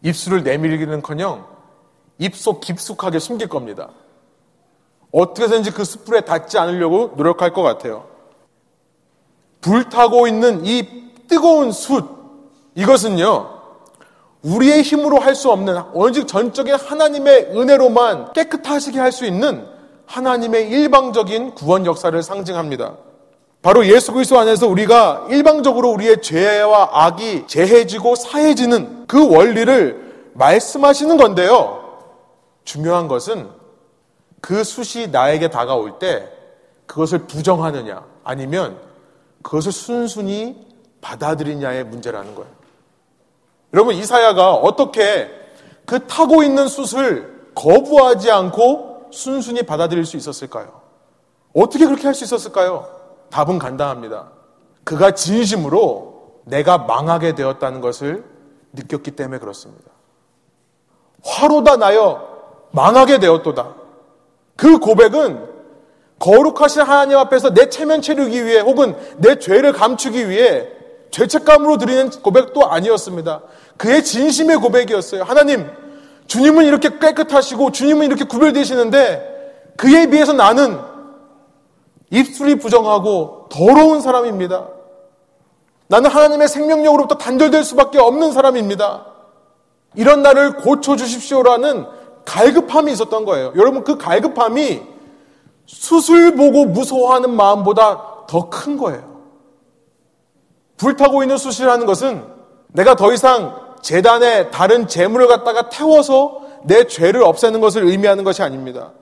입술을 0.03 0.43
내밀기는 0.43 1.03
커녕 1.03 1.47
입속 2.19 2.61
깊숙하게 2.61 3.19
숨길 3.19 3.49
겁니다. 3.49 3.91
어떻게 5.13 5.45
해서든지 5.45 5.71
그 5.73 5.85
숯불에 5.85 6.23
닿지 6.23 6.59
않으려고 6.59 7.15
노력할 7.17 7.53
것 7.53 7.63
같아요. 7.63 8.07
불타고 9.61 10.27
있는 10.27 10.65
이 10.65 11.11
뜨거운 11.29 11.73
숯, 11.73 12.05
이것은요, 12.75 13.57
우리의 14.43 14.83
힘으로 14.83 15.19
할 15.19 15.35
수 15.35 15.51
없는 15.51 15.83
오직 15.93 16.29
전적인 16.29 16.75
하나님의 16.75 17.51
은혜로만 17.57 18.33
깨끗하시게 18.33 18.99
할 18.99 19.11
수 19.11 19.25
있는 19.27 19.67
하나님의 20.07 20.71
일방적인 20.71 21.55
구원 21.55 21.85
역사를 21.85 22.23
상징합니다. 22.23 22.95
바로 23.67 23.85
예수 23.85 24.13
그리스도 24.13 24.39
안에서 24.39 24.69
우리가 24.69 25.27
일방적으로 25.29 25.91
우리의 25.91 26.23
죄와 26.23 26.91
악이 26.93 27.49
재해지고 27.49 28.15
사해지는 28.15 29.09
그 29.09 29.29
원리를 29.29 30.31
말씀하시는 30.35 31.17
건데요. 31.17 31.99
중요한 32.63 33.09
것은 33.09 33.51
그 34.41 34.63
숫이 34.63 35.09
나에게 35.09 35.51
다가올 35.51 35.99
때 35.99 36.29
그것을 36.87 37.27
부정하느냐 37.27 38.05
아니면 38.23 38.79
그것을 39.43 39.73
순순히 39.73 40.65
받아들이냐의 41.01 41.87
문제라는 41.87 42.37
거예요. 42.37 42.51
여러분 43.75 43.97
이사야가 43.97 44.55
어떻게 44.55 45.29
그 45.87 46.07
타고 46.07 46.45
있는 46.45 46.69
숯을 46.69 47.51
거부하지 47.57 48.31
않고 48.31 49.09
순순히 49.11 49.65
받아들일 49.65 50.07
수 50.07 50.17
있었을까요? 50.17 50.83
어떻게 51.53 51.85
그렇게 51.85 52.05
할 52.05 52.15
수 52.15 52.23
있었을까요? 52.23 52.96
답은 53.31 53.59
간단합니다. 53.59 54.31
그가 54.85 55.13
진심으로 55.13 56.41
내가 56.45 56.79
망하게 56.79 57.35
되었다는 57.35 57.81
것을 57.81 58.25
느꼈기 58.73 59.13
때문에 59.13 59.39
그렇습니다. 59.39 59.91
화로다 61.25 61.77
나여 61.77 62.37
망하게 62.71 63.19
되었도다. 63.19 63.75
그 64.57 64.79
고백은 64.79 65.57
거룩하신 66.19 66.83
하나님 66.83 67.19
앞에서 67.19 67.53
내 67.53 67.69
체면 67.69 68.01
채우기 68.01 68.47
위해 68.47 68.61
혹은 68.61 68.97
내 69.19 69.39
죄를 69.39 69.73
감추기 69.73 70.29
위해 70.29 70.69
죄책감으로 71.11 71.79
드리는 71.79 72.11
고백도 72.11 72.71
아니었습니다. 72.71 73.43
그의 73.77 74.03
진심의 74.05 74.59
고백이었어요. 74.59 75.25
하나님, 75.25 75.69
주님은 76.27 76.65
이렇게 76.65 76.99
깨끗하시고 76.99 77.73
주님은 77.73 78.07
이렇게 78.07 78.25
구별되시는데 78.25 79.75
그에 79.77 80.07
비해서 80.07 80.33
나는 80.33 80.79
입술이 82.11 82.57
부정하고 82.57 83.47
더러운 83.51 84.01
사람입니다. 84.01 84.69
나는 85.89 86.11
하나님의 86.11 86.49
생명력으로부터 86.49 87.17
단절될 87.17 87.65
수밖에 87.65 87.99
없는 87.99 88.33
사람입니다. 88.33 89.07
이런 89.95 90.23
나를 90.23 90.57
고쳐주십시오라는 90.57 91.87
갈급함이 92.25 92.93
있었던 92.93 93.25
거예요. 93.25 93.53
여러분, 93.57 93.85
그 93.85 93.97
갈급함이 93.97 94.83
수술 95.67 96.35
보고 96.37 96.65
무서워하는 96.65 97.31
마음보다 97.35 98.27
더 98.27 98.51
큰 98.51 98.77
거예요. 98.77 99.17
불타고 100.77 101.23
있는 101.23 101.39
수시라는 101.39 101.87
것은 101.87 102.25
내가 102.69 102.97
더 102.97 103.13
이상 103.13 103.57
재단에 103.81 104.51
다른 104.51 104.89
재물을 104.89 105.27
갖다가 105.29 105.69
태워서 105.69 106.43
내 106.65 106.87
죄를 106.87 107.23
없애는 107.23 107.61
것을 107.61 107.85
의미하는 107.85 108.25
것이 108.25 108.43
아닙니다. 108.43 108.93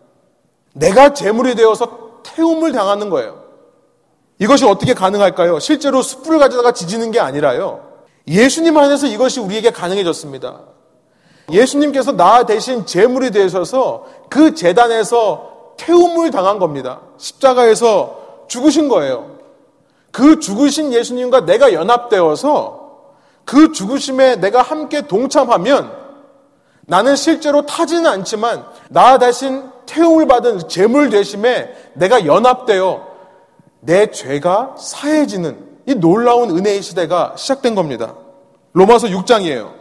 내가 0.75 1.15
재물이 1.15 1.55
되어서 1.55 2.04
태움을 2.25 2.73
당하는 2.73 3.11
거예요. 3.11 3.45
이것이 4.39 4.65
어떻게 4.65 4.95
가능할까요? 4.95 5.61
실제로 5.61 6.03
숯불을 6.03 6.41
가져다가 6.41 6.73
지지는 6.73 7.13
게 7.13 7.21
아니라요. 7.21 7.93
예수님 8.27 8.77
안에서 8.77 9.07
이것이 9.07 9.41
우리에게 9.41 9.71
가능해졌습니다. 9.71 10.61
예수님께서 11.53 12.13
나 12.13 12.45
대신 12.45 12.87
재물이 12.87 13.31
되셔서 13.31 14.07
그 14.31 14.55
재단에서 14.55 15.75
태움을 15.77 16.31
당한 16.31 16.59
겁니다. 16.59 17.01
십자가에서 17.19 18.47
죽으신 18.49 18.89
거예요. 18.89 19.35
그 20.11 20.39
죽으신 20.41 20.93
예수님과 20.93 21.45
내가 21.45 21.73
연합되어서 21.73 22.85
그 23.45 23.73
죽으심에 23.73 24.37
내가 24.37 24.63
함께 24.63 25.03
동참하면 25.07 26.04
나는 26.87 27.17
실제로 27.17 27.65
타지는 27.67 28.07
않지만 28.07 28.65
나 28.91 29.19
대신 29.19 29.63
태움을 29.87 30.27
받은 30.27 30.69
재물 30.69 31.11
되심에 31.11 31.75
내가 31.95 32.27
연합되어 32.27 33.07
내 33.81 34.11
죄가 34.11 34.77
사해지는 34.79 35.75
이 35.87 35.95
놀라운 35.95 36.51
은혜의 36.57 36.83
시대가 36.83 37.35
시작된 37.37 37.75
겁니다. 37.75 38.15
로마서 38.73 39.09
6장이에요. 39.09 39.73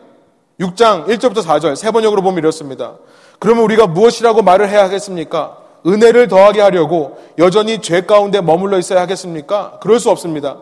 6장 0.60 1.08
1절부터 1.08 1.43
4절 1.43 1.76
세 1.76 1.91
번역으로 1.91 2.22
보면 2.22 2.38
이렇습니다. 2.39 2.95
그러면 3.39 3.64
우리가 3.64 3.88
무엇이라고 3.88 4.41
말을 4.41 4.70
해야 4.70 4.84
하겠습니까? 4.84 5.58
은혜를 5.86 6.28
더하게 6.28 6.62
하려고 6.62 7.18
여전히 7.38 7.82
죄 7.82 8.01
가운데 8.01 8.39
머물러 8.39 8.78
있어야 8.78 9.01
하겠습니까? 9.01 9.80
그럴 9.82 9.99
수 9.99 10.10
없습니다. 10.10 10.58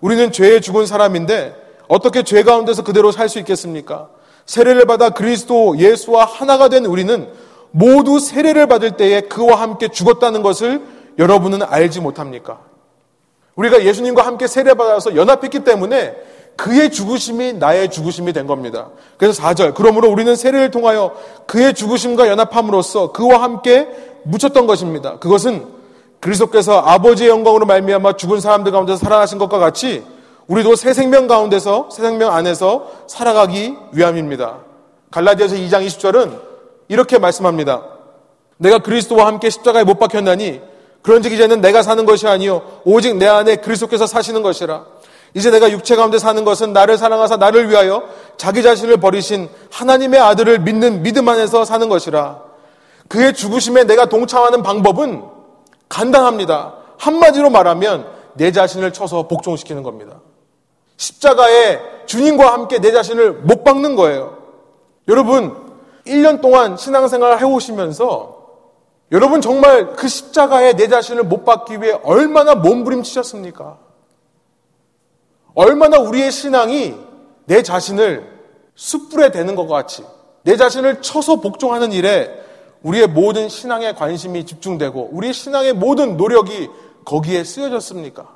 우리는 0.00 0.32
죄에 0.32 0.60
죽은 0.60 0.86
사람인데 0.86 1.54
어떻게 1.88 2.22
죄 2.22 2.42
가운데서 2.42 2.82
그대로 2.82 3.12
살 3.12 3.28
수 3.28 3.38
있겠습니까? 3.38 4.08
세례를 4.46 4.86
받아 4.86 5.10
그리스도 5.10 5.78
예수와 5.78 6.24
하나가 6.24 6.68
된 6.68 6.84
우리는 6.84 7.28
모두 7.70 8.18
세례를 8.18 8.66
받을 8.66 8.92
때에 8.92 9.22
그와 9.22 9.60
함께 9.60 9.88
죽었다는 9.88 10.42
것을 10.42 10.82
여러분은 11.18 11.62
알지 11.62 12.00
못합니까? 12.00 12.60
우리가 13.56 13.84
예수님과 13.84 14.24
함께 14.24 14.46
세례받아서 14.46 15.16
연합했기 15.16 15.60
때문에 15.60 16.14
그의 16.56 16.90
죽으심이 16.90 17.54
나의 17.54 17.90
죽으심이 17.90 18.32
된 18.32 18.46
겁니다. 18.46 18.90
그래서 19.16 19.42
4절. 19.42 19.74
그러므로 19.74 20.08
우리는 20.10 20.34
세례를 20.36 20.70
통하여 20.70 21.14
그의 21.46 21.74
죽으심과 21.74 22.28
연합함으로써 22.28 23.12
그와 23.12 23.42
함께 23.42 23.88
묻혔던 24.24 24.66
것입니다. 24.66 25.18
그것은 25.18 25.66
그리스도께서 26.20 26.78
아버지의 26.78 27.28
영광으로 27.30 27.66
말미암아 27.66 28.16
죽은 28.16 28.40
사람들 28.40 28.72
가운데서 28.72 28.98
살아나신 28.98 29.38
것과 29.38 29.58
같이 29.58 30.04
우리도 30.46 30.76
새 30.76 30.92
생명 30.92 31.26
가운데서 31.26 31.88
새 31.90 32.02
생명 32.02 32.34
안에서 32.34 32.90
살아가기 33.06 33.76
위함입니다. 33.92 34.58
갈라디아서 35.10 35.56
2장 35.56 35.86
20절은 35.86 36.38
이렇게 36.88 37.18
말씀합니다. 37.18 37.82
내가 38.58 38.78
그리스도와 38.78 39.26
함께 39.26 39.50
십자가에 39.50 39.84
못 39.84 39.98
박혔나니 39.98 40.60
그런즉 41.02 41.32
이제는 41.32 41.60
내가 41.60 41.82
사는 41.82 42.04
것이 42.06 42.26
아니요 42.26 42.80
오직 42.84 43.16
내 43.16 43.26
안에 43.26 43.56
그리스도께서 43.56 44.06
사시는 44.06 44.42
것이라. 44.42 44.84
이제 45.34 45.50
내가 45.50 45.70
육체 45.70 45.96
가운데 45.96 46.18
사는 46.18 46.44
것은 46.44 46.72
나를 46.72 46.96
사랑하사 46.96 47.36
나를 47.36 47.68
위하여 47.68 48.04
자기 48.36 48.62
자신을 48.62 48.98
버리신 48.98 49.48
하나님의 49.70 50.20
아들을 50.20 50.60
믿는 50.60 51.02
믿음 51.02 51.28
안에서 51.28 51.64
사는 51.64 51.88
것이라. 51.88 52.40
그의 53.08 53.34
죽으심에 53.34 53.84
내가 53.84 54.06
동참하는 54.06 54.62
방법은 54.62 55.24
간단합니다. 55.88 56.74
한마디로 56.98 57.50
말하면 57.50 58.06
내 58.34 58.52
자신을 58.52 58.92
쳐서 58.92 59.26
복종시키는 59.28 59.82
겁니다. 59.82 60.20
십자가에 60.96 62.06
주님과 62.06 62.52
함께 62.52 62.78
내 62.78 62.92
자신을 62.92 63.32
못 63.32 63.64
박는 63.64 63.96
거예요. 63.96 64.38
여러분, 65.08 65.64
1년 66.06 66.40
동안 66.40 66.76
신앙생활을 66.76 67.40
해오시면서 67.40 68.34
여러분 69.12 69.40
정말 69.40 69.94
그 69.94 70.08
십자가에 70.08 70.74
내 70.74 70.88
자신을 70.88 71.24
못 71.24 71.44
박기 71.44 71.80
위해 71.80 71.98
얼마나 72.02 72.54
몸부림치셨습니까? 72.54 73.78
얼마나 75.54 75.98
우리의 75.98 76.32
신앙이 76.32 76.94
내 77.44 77.62
자신을 77.62 78.28
숯불에 78.74 79.30
대는 79.30 79.54
것과 79.54 79.76
같이 79.76 80.04
내 80.42 80.56
자신을 80.56 81.00
쳐서 81.00 81.36
복종하는 81.36 81.92
일에 81.92 82.42
우리의 82.82 83.06
모든 83.06 83.48
신앙의 83.48 83.94
관심이 83.94 84.44
집중되고 84.44 85.10
우리의 85.12 85.32
신앙의 85.32 85.74
모든 85.74 86.16
노력이 86.16 86.68
거기에 87.04 87.44
쓰여졌습니까? 87.44 88.28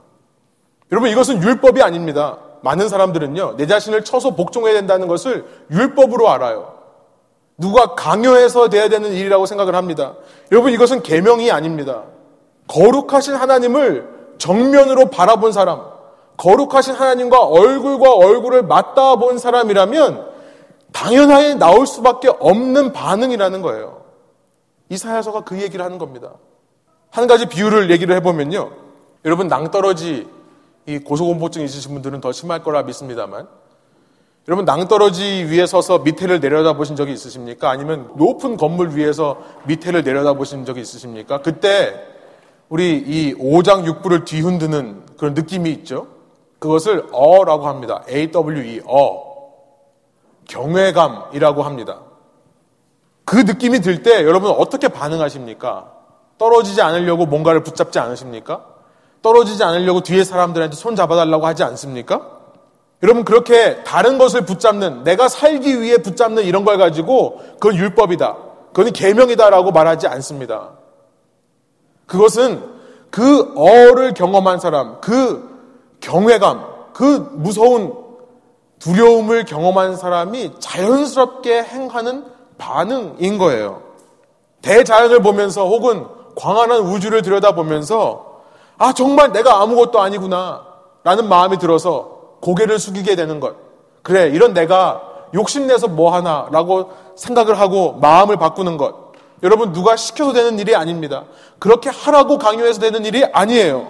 여러분 0.92 1.10
이것은 1.10 1.42
율법이 1.42 1.82
아닙니다. 1.82 2.38
많은 2.68 2.90
사람들은요, 2.90 3.56
내 3.56 3.66
자신을 3.66 4.04
쳐서 4.04 4.34
복종해야 4.34 4.74
된다는 4.74 5.08
것을 5.08 5.46
율법으로 5.70 6.28
알아요. 6.28 6.74
누가 7.56 7.94
강요해서 7.94 8.68
돼야 8.68 8.90
되는 8.90 9.10
일이라고 9.10 9.46
생각을 9.46 9.74
합니다. 9.74 10.16
여러분 10.52 10.72
이것은 10.72 11.02
계명이 11.02 11.50
아닙니다. 11.50 12.02
거룩하신 12.68 13.34
하나님을 13.36 14.34
정면으로 14.36 15.06
바라본 15.06 15.52
사람, 15.52 15.80
거룩하신 16.36 16.94
하나님과 16.94 17.40
얼굴과 17.40 18.12
얼굴을 18.12 18.62
맞닿아 18.64 19.16
본 19.16 19.38
사람이라면 19.38 20.28
당연하게 20.92 21.54
나올 21.54 21.86
수밖에 21.86 22.28
없는 22.38 22.92
반응이라는 22.92 23.62
거예요. 23.62 24.02
이사야서가 24.90 25.40
그 25.40 25.60
얘기를 25.60 25.82
하는 25.82 25.96
겁니다. 25.96 26.34
한 27.10 27.26
가지 27.26 27.46
비유를 27.46 27.90
얘기를 27.90 28.14
해보면요. 28.16 28.70
여러분 29.24 29.48
낭떠러지 29.48 30.37
이 30.88 30.98
고소공포증 31.00 31.62
있으신 31.62 31.92
분들은 31.92 32.22
더 32.22 32.32
심할 32.32 32.62
거라 32.62 32.82
믿습니다만 32.82 33.46
여러분 34.48 34.64
낭떠러지 34.64 35.46
위에 35.50 35.66
서서 35.66 35.98
밑에를 35.98 36.40
내려다 36.40 36.72
보신 36.72 36.96
적이 36.96 37.12
있으십니까? 37.12 37.68
아니면 37.68 38.10
높은 38.16 38.56
건물 38.56 38.96
위에서 38.96 39.36
밑에를 39.66 40.02
내려다 40.02 40.32
보신 40.32 40.64
적이 40.64 40.80
있으십니까? 40.80 41.42
그때 41.42 41.94
우리 42.70 42.96
이 42.96 43.34
오장 43.38 43.84
육부를 43.84 44.24
뒤흔드는 44.24 45.02
그런 45.18 45.34
느낌이 45.34 45.70
있죠. 45.72 46.06
그것을 46.58 47.06
어라고 47.12 47.68
합니다. 47.68 48.02
AWE 48.08 48.80
어 48.86 49.52
경외감이라고 50.48 51.62
합니다. 51.62 52.00
그 53.26 53.36
느낌이 53.36 53.80
들 53.80 54.02
때 54.02 54.24
여러분 54.24 54.50
어떻게 54.52 54.88
반응하십니까? 54.88 55.92
떨어지지 56.38 56.80
않으려고 56.80 57.26
뭔가를 57.26 57.62
붙잡지 57.62 57.98
않으십니까? 57.98 58.77
떨어지지 59.22 59.62
않으려고 59.64 60.00
뒤에 60.00 60.24
사람들한테 60.24 60.76
손 60.76 60.96
잡아달라고 60.96 61.46
하지 61.46 61.62
않습니까? 61.64 62.38
여러분 63.02 63.24
그렇게 63.24 63.82
다른 63.84 64.18
것을 64.18 64.44
붙잡는 64.44 65.04
내가 65.04 65.28
살기 65.28 65.80
위해 65.80 65.98
붙잡는 65.98 66.44
이런 66.44 66.64
걸 66.64 66.78
가지고 66.78 67.40
그건 67.54 67.76
율법이다. 67.76 68.36
그건 68.72 68.92
계명이다라고 68.92 69.70
말하지 69.70 70.08
않습니다. 70.08 70.70
그것은 72.06 72.62
그 73.10 73.52
어를 73.56 74.14
경험한 74.14 74.58
사람, 74.60 75.00
그 75.00 75.48
경외감, 76.00 76.64
그 76.92 77.30
무서운 77.32 77.94
두려움을 78.78 79.44
경험한 79.44 79.96
사람이 79.96 80.52
자연스럽게 80.58 81.62
행하는 81.62 82.24
반응인 82.58 83.38
거예요. 83.38 83.82
대자연을 84.62 85.22
보면서 85.22 85.66
혹은 85.66 86.06
광활한 86.36 86.80
우주를 86.80 87.22
들여다보면서 87.22 88.27
아, 88.78 88.92
정말 88.92 89.32
내가 89.32 89.60
아무것도 89.60 90.00
아니구나. 90.00 90.64
라는 91.04 91.28
마음이 91.28 91.58
들어서 91.58 92.36
고개를 92.40 92.78
숙이게 92.78 93.16
되는 93.16 93.40
것. 93.40 93.56
그래, 94.02 94.28
이런 94.28 94.54
내가 94.54 95.02
욕심내서 95.34 95.88
뭐 95.88 96.14
하나 96.14 96.48
라고 96.50 96.92
생각을 97.16 97.58
하고 97.58 97.94
마음을 97.94 98.36
바꾸는 98.36 98.76
것. 98.76 99.12
여러분, 99.42 99.72
누가 99.72 99.96
시켜서 99.96 100.32
되는 100.32 100.58
일이 100.58 100.74
아닙니다. 100.74 101.24
그렇게 101.58 101.90
하라고 101.90 102.38
강요해서 102.38 102.80
되는 102.80 103.04
일이 103.04 103.24
아니에요. 103.24 103.88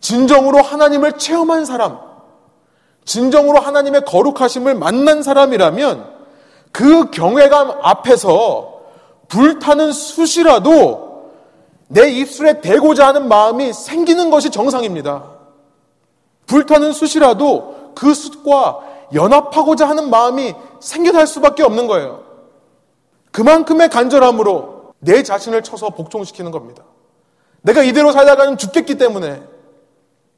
진정으로 0.00 0.60
하나님을 0.60 1.18
체험한 1.18 1.64
사람, 1.64 1.98
진정으로 3.04 3.60
하나님의 3.60 4.04
거룩하심을 4.04 4.74
만난 4.74 5.22
사람이라면 5.22 6.12
그 6.72 7.10
경외감 7.10 7.78
앞에서 7.82 8.80
불타는 9.28 9.92
숯이라도 9.92 11.11
내 11.92 12.08
입술에 12.08 12.62
대고자 12.62 13.08
하는 13.08 13.28
마음이 13.28 13.74
생기는 13.74 14.30
것이 14.30 14.48
정상입니다. 14.48 15.30
불타는 16.46 16.92
숯이라도 16.92 17.92
그 17.94 18.14
숯과 18.14 18.80
연합하고자 19.12 19.86
하는 19.86 20.08
마음이 20.08 20.54
생겨날 20.80 21.26
수밖에 21.26 21.62
없는 21.62 21.86
거예요. 21.86 22.24
그만큼의 23.30 23.90
간절함으로 23.90 24.94
내 25.00 25.22
자신을 25.22 25.62
쳐서 25.62 25.90
복종시키는 25.90 26.50
겁니다. 26.50 26.82
내가 27.60 27.82
이대로 27.82 28.10
살다가는 28.10 28.56
죽겠기 28.56 28.96
때문에 28.96 29.42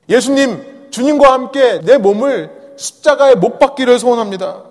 예수님, 0.08 0.88
주님과 0.90 1.32
함께 1.32 1.80
내 1.82 1.98
몸을 1.98 2.74
십자가에 2.76 3.36
못 3.36 3.60
박기를 3.60 4.00
소원합니다. 4.00 4.64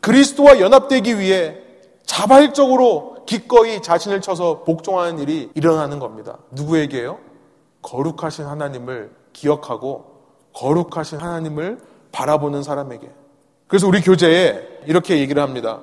그리스도와 0.00 0.60
연합되기 0.60 1.18
위해 1.18 1.58
자발적으로 2.06 3.09
기꺼이 3.26 3.82
자신을 3.82 4.20
쳐서 4.20 4.64
복종하는 4.64 5.18
일이 5.18 5.50
일어나는 5.54 5.98
겁니다. 5.98 6.38
누구에게요? 6.50 7.18
거룩하신 7.82 8.44
하나님을 8.46 9.10
기억하고 9.32 10.04
거룩하신 10.54 11.18
하나님을 11.18 11.78
바라보는 12.12 12.62
사람에게. 12.62 13.08
그래서 13.68 13.86
우리 13.86 14.00
교재에 14.00 14.60
이렇게 14.86 15.18
얘기를 15.18 15.42
합니다. 15.42 15.80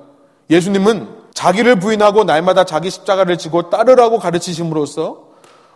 예수님은 0.50 1.08
자기를 1.32 1.78
부인하고 1.78 2.24
날마다 2.24 2.64
자기 2.64 2.90
십자가를 2.90 3.38
지고 3.38 3.70
따르라고 3.70 4.18
가르치심으로써 4.18 5.28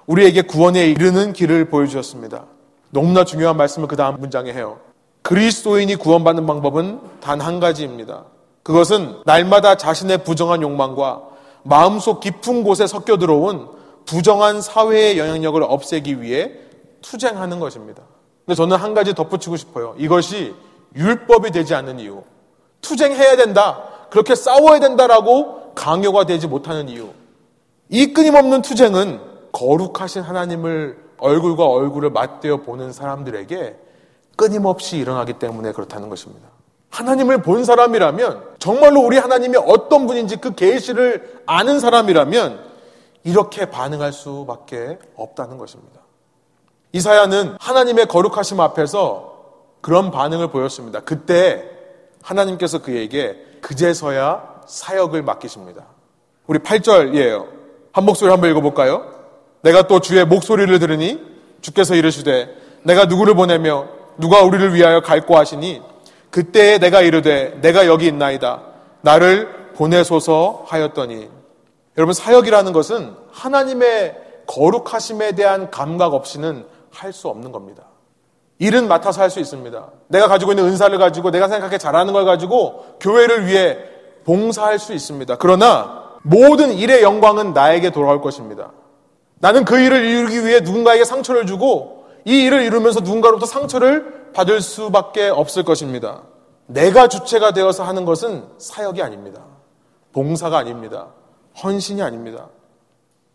우리에게 0.06 0.42
구원에 0.42 0.86
이르는 0.88 1.32
길을 1.32 1.70
보여주셨습니다. 1.70 2.44
너무나 2.90 3.24
중요한 3.24 3.56
말씀을 3.56 3.88
그 3.88 3.96
다음 3.96 4.18
문장에 4.20 4.52
해요. 4.52 4.78
그리스도인이 5.22 5.94
구원받는 5.96 6.46
방법은 6.46 7.00
단 7.20 7.40
한 7.40 7.60
가지입니다. 7.60 8.24
그것은 8.62 9.22
날마다 9.24 9.76
자신의 9.76 10.24
부정한 10.24 10.62
욕망과 10.62 11.22
마음속 11.62 12.20
깊은 12.20 12.64
곳에 12.64 12.86
섞여 12.86 13.16
들어온 13.16 13.68
부정한 14.04 14.60
사회의 14.60 15.18
영향력을 15.18 15.62
없애기 15.62 16.20
위해 16.20 16.52
투쟁하는 17.02 17.60
것입니다. 17.60 18.02
근데 18.44 18.56
저는 18.56 18.76
한 18.76 18.94
가지 18.94 19.14
덧붙이고 19.14 19.56
싶어요. 19.56 19.94
이것이 19.98 20.54
율법이 20.96 21.50
되지 21.50 21.74
않는 21.74 22.00
이유. 22.00 22.22
투쟁해야 22.80 23.36
된다. 23.36 23.84
그렇게 24.10 24.34
싸워야 24.34 24.80
된다라고 24.80 25.72
강요가 25.74 26.24
되지 26.24 26.48
못하는 26.48 26.88
이유. 26.88 27.10
이 27.88 28.12
끊임없는 28.12 28.62
투쟁은 28.62 29.20
거룩하신 29.52 30.22
하나님을 30.22 30.98
얼굴과 31.18 31.66
얼굴을 31.66 32.10
맞대어 32.10 32.58
보는 32.58 32.92
사람들에게 32.92 33.76
끊임없이 34.36 34.96
일어나기 34.96 35.34
때문에 35.34 35.72
그렇다는 35.72 36.08
것입니다. 36.08 36.48
하나님을 36.92 37.42
본 37.42 37.64
사람이라면 37.64 38.56
정말로 38.58 39.00
우리 39.00 39.16
하나님이 39.16 39.56
어떤 39.66 40.06
분인지 40.06 40.36
그 40.36 40.54
계시를 40.54 41.42
아는 41.46 41.80
사람이라면 41.80 42.60
이렇게 43.24 43.66
반응할 43.66 44.12
수밖에 44.12 44.98
없다는 45.16 45.56
것입니다. 45.56 46.00
이사야는 46.92 47.56
하나님의 47.58 48.06
거룩하심 48.06 48.60
앞에서 48.60 49.32
그런 49.80 50.10
반응을 50.10 50.48
보였습니다. 50.48 51.00
그때 51.00 51.64
하나님께서 52.22 52.82
그에게 52.82 53.38
그제서야 53.62 54.60
사역을 54.66 55.22
맡기십니다. 55.22 55.86
우리 56.46 56.58
8절이에요. 56.58 57.46
한 57.92 58.04
목소리 58.04 58.30
한번 58.30 58.50
읽어볼까요? 58.50 59.10
내가 59.62 59.86
또 59.86 60.00
주의 60.00 60.24
목소리를 60.26 60.78
들으니 60.78 61.20
주께서 61.62 61.94
이르시되 61.94 62.54
내가 62.82 63.06
누구를 63.06 63.34
보내며 63.34 63.88
누가 64.18 64.42
우리를 64.42 64.74
위하여 64.74 65.00
갈고 65.00 65.38
하시니 65.38 65.91
그때에 66.32 66.78
내가 66.78 67.02
이르되 67.02 67.58
내가 67.60 67.86
여기 67.86 68.06
있나이다. 68.06 68.62
나를 69.02 69.70
보내소서 69.76 70.64
하였더니 70.66 71.28
여러분 71.96 72.14
사역이라는 72.14 72.72
것은 72.72 73.14
하나님의 73.30 74.16
거룩하심에 74.46 75.32
대한 75.32 75.70
감각 75.70 76.14
없이는 76.14 76.66
할 76.90 77.12
수 77.12 77.28
없는 77.28 77.52
겁니다. 77.52 77.84
일은 78.58 78.88
맡아서 78.88 79.20
할 79.22 79.30
수 79.30 79.40
있습니다. 79.40 79.86
내가 80.08 80.26
가지고 80.26 80.52
있는 80.52 80.64
은사를 80.64 80.96
가지고 80.98 81.30
내가 81.30 81.48
생각하게 81.48 81.78
잘하는 81.78 82.12
걸 82.12 82.24
가지고 82.24 82.96
교회를 83.00 83.46
위해 83.46 83.78
봉사할 84.24 84.78
수 84.78 84.92
있습니다. 84.94 85.36
그러나 85.36 86.02
모든 86.22 86.72
일의 86.72 87.02
영광은 87.02 87.52
나에게 87.52 87.90
돌아올 87.90 88.22
것입니다. 88.22 88.70
나는 89.38 89.64
그 89.64 89.78
일을 89.78 90.04
이루기 90.04 90.46
위해 90.46 90.60
누군가에게 90.60 91.04
상처를 91.04 91.46
주고 91.46 92.06
이 92.24 92.44
일을 92.44 92.62
이루면서 92.62 93.00
누군가로부터 93.00 93.46
상처를 93.46 94.21
받을 94.32 94.60
수밖에 94.60 95.28
없을 95.28 95.64
것입니다. 95.64 96.22
내가 96.66 97.08
주체가 97.08 97.52
되어서 97.52 97.84
하는 97.84 98.04
것은 98.04 98.44
사역이 98.58 99.02
아닙니다. 99.02 99.42
봉사가 100.12 100.58
아닙니다. 100.58 101.08
헌신이 101.62 102.02
아닙니다. 102.02 102.48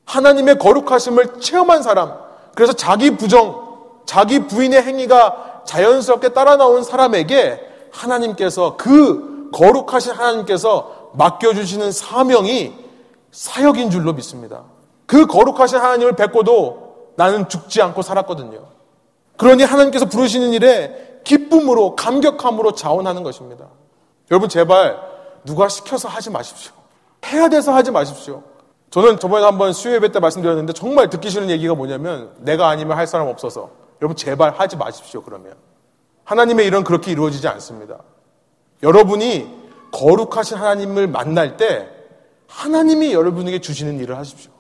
하나님의 0.06 0.58
거룩하심을 0.58 1.40
체험한 1.40 1.84
사람, 1.84 2.18
그래서 2.56 2.74
자기 2.74 3.12
부정, 3.12 3.68
자기 4.06 4.48
부인의 4.48 4.82
행위가 4.82 5.64
자연스럽게 5.66 6.30
따라 6.30 6.56
나온 6.56 6.84
사람에게 6.84 7.60
하나님께서 7.92 8.78
그 8.78 9.50
거룩하신 9.54 10.14
하나님께서 10.14 11.12
맡겨주시는 11.14 11.92
사명이 11.92 12.74
사역인 13.32 13.92
줄로 13.92 14.14
믿습니다. 14.14 14.64
그 15.06 15.26
거룩하신 15.26 15.78
하나님을 15.78 16.16
뵙고도 16.16 17.12
나는 17.16 17.50
죽지 17.50 17.82
않고 17.82 18.02
살았거든요. 18.02 18.77
그러니 19.38 19.64
하나님께서 19.64 20.06
부르시는 20.06 20.54
일에 20.54 21.22
기쁨으로, 21.24 21.96
감격함으로 21.96 22.74
자원하는 22.74 23.24
것입니다. 23.24 23.68
여러분, 24.32 24.50
제발 24.50 25.00
누가 25.46 25.70
시켜서 25.70 26.08
하지 26.08 26.30
마십시오. 26.30 26.74
해야 27.26 27.50
돼서 27.50 27.74
하지 27.74 27.92
마십시오. 27.92 28.44
저는 28.90 29.20
저번에 29.20 29.44
한번 29.44 29.74
수요예배 29.74 30.12
때 30.12 30.20
말씀드렸는데 30.20 30.74
정말 30.74 31.10
듣기 31.10 31.30
싫은 31.30 31.50
얘기가 31.50 31.76
뭐냐면 31.76 32.32
내가 32.40 32.70
아니면 32.70 32.98
할 32.98 33.06
사람 33.06 33.28
없어서 33.28 33.72
여러분 34.02 34.16
제발 34.16 34.52
하지 34.52 34.78
마십시오 34.78 35.22
그러면 35.24 35.56
하나님의 36.24 36.66
일은 36.68 36.84
그렇게 36.84 37.12
이루어지지 37.12 37.48
않습니다. 37.48 38.00
여러분이 38.84 39.48
거룩하신 39.92 40.58
하나님을 40.58 41.08
만날 41.08 41.58
때 41.58 41.90
하나님이 42.48 43.14
여러분에게 43.14 43.60
주시는 43.60 44.00
일을 44.00 44.18
하십시오. 44.18 44.52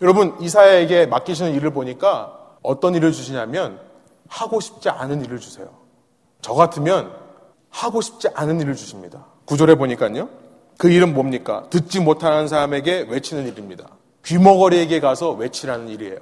여러분 0.00 0.36
이사야에게 0.40 1.06
맡기시는 1.06 1.54
일을 1.54 1.72
보니까 1.72 2.36
어떤 2.62 2.94
일을 2.94 3.12
주시냐면 3.12 3.80
하고 4.30 4.60
싶지 4.60 4.88
않은 4.88 5.24
일을 5.24 5.38
주세요. 5.40 5.68
저 6.40 6.54
같으면 6.54 7.12
하고 7.68 8.00
싶지 8.00 8.28
않은 8.32 8.60
일을 8.60 8.74
주십니다. 8.74 9.26
구절에 9.44 9.74
보니까요. 9.74 10.28
그 10.78 10.88
일은 10.88 11.12
뭡니까? 11.12 11.64
듣지 11.68 12.00
못하는 12.00 12.48
사람에게 12.48 13.06
외치는 13.10 13.46
일입니다. 13.48 13.88
귀머거리에게 14.24 15.00
가서 15.00 15.32
외치라는 15.32 15.88
일이에요. 15.88 16.18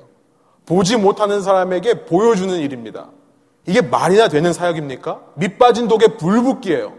보지 0.66 0.96
못하는 0.96 1.42
사람에게 1.42 2.06
보여주는 2.06 2.58
일입니다. 2.58 3.08
이게 3.66 3.82
말이나 3.82 4.28
되는 4.28 4.52
사역입니까? 4.52 5.20
밑빠진 5.34 5.86
독에 5.86 6.16
불붙기예요. 6.16 6.94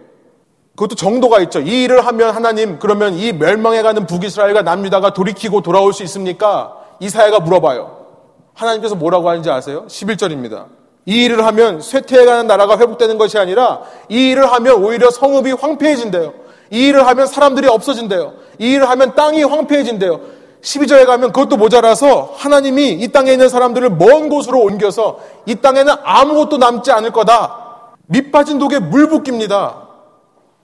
그것도 0.75 0.95
정도가 0.95 1.41
있죠. 1.41 1.59
이 1.59 1.83
일을 1.83 2.05
하면 2.05 2.33
하나님 2.33 2.79
그러면 2.79 3.15
이 3.15 3.33
멸망해가는 3.33 4.05
북이스라엘과 4.05 4.61
남유다가 4.61 5.13
돌이키고 5.13 5.61
돌아올 5.61 5.91
수 5.91 6.03
있습니까? 6.03 6.77
이사야가 6.99 7.39
물어봐요. 7.41 8.05
하나님께서 8.53 8.95
뭐라고 8.95 9.29
하는지 9.29 9.49
아세요? 9.49 9.85
11절입니다. 9.87 10.78
이 11.09 11.23
일을 11.23 11.43
하면 11.43 11.81
쇠퇴해가는 11.81 12.45
나라가 12.45 12.77
회복되는 12.77 13.17
것이 13.17 13.39
아니라 13.39 13.81
이 14.09 14.29
일을 14.29 14.51
하면 14.51 14.83
오히려 14.83 15.09
성읍이 15.09 15.53
황폐해진대요. 15.53 16.33
이 16.69 16.89
일을 16.89 17.07
하면 17.07 17.25
사람들이 17.25 17.67
없어진대요. 17.67 18.33
이 18.59 18.73
일을 18.73 18.87
하면 18.87 19.15
땅이 19.15 19.41
황폐해진대요. 19.43 20.21
12절에 20.61 21.07
가면 21.07 21.31
그것도 21.31 21.57
모자라서 21.57 22.35
하나님이 22.35 22.91
이 22.91 23.07
땅에 23.07 23.31
있는 23.31 23.49
사람들을 23.49 23.89
먼 23.89 24.29
곳으로 24.29 24.59
옮겨서 24.59 25.17
이 25.47 25.55
땅에는 25.55 25.91
아무것도 26.03 26.57
남지 26.57 26.91
않을 26.91 27.11
거다. 27.11 27.87
밑 28.05 28.31
빠진 28.31 28.59
독에 28.59 28.77
물 28.77 29.09
붓깁니다. 29.09 29.87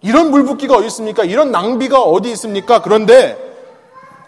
이런 0.04 0.30
물 0.30 0.43
붓기가 0.43 0.76
어디 0.76 0.86
있습니까? 0.88 1.24
이런 1.24 1.50
낭비가 1.50 2.02
어디 2.04 2.30
있습니까? 2.34 2.84
그런데 2.84 3.36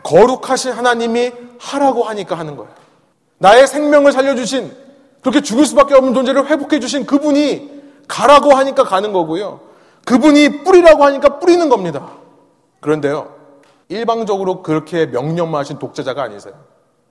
거룩하신 0.01 0.71
하나님이 0.71 1.31
하라고 1.59 2.05
하니까 2.05 2.39
하는 2.39 2.55
거예요. 2.57 2.71
나의 3.37 3.67
생명을 3.67 4.11
살려주신 4.11 4.86
그렇게 5.21 5.41
죽을 5.41 5.65
수밖에 5.65 5.95
없는 5.95 6.13
존재를 6.13 6.47
회복해 6.47 6.79
주신 6.79 7.05
그분이 7.05 7.77
가라고 8.07 8.53
하니까 8.53 8.83
가는 8.83 9.11
거고요. 9.11 9.59
그분이 10.05 10.63
뿌리라고 10.63 11.03
하니까 11.03 11.39
뿌리는 11.39 11.67
겁니다. 11.69 12.09
그런데요, 12.79 13.33
일방적으로 13.89 14.61
그렇게 14.63 15.05
명령만 15.05 15.59
하신 15.59 15.79
독재자가 15.79 16.23
아니세요. 16.23 16.53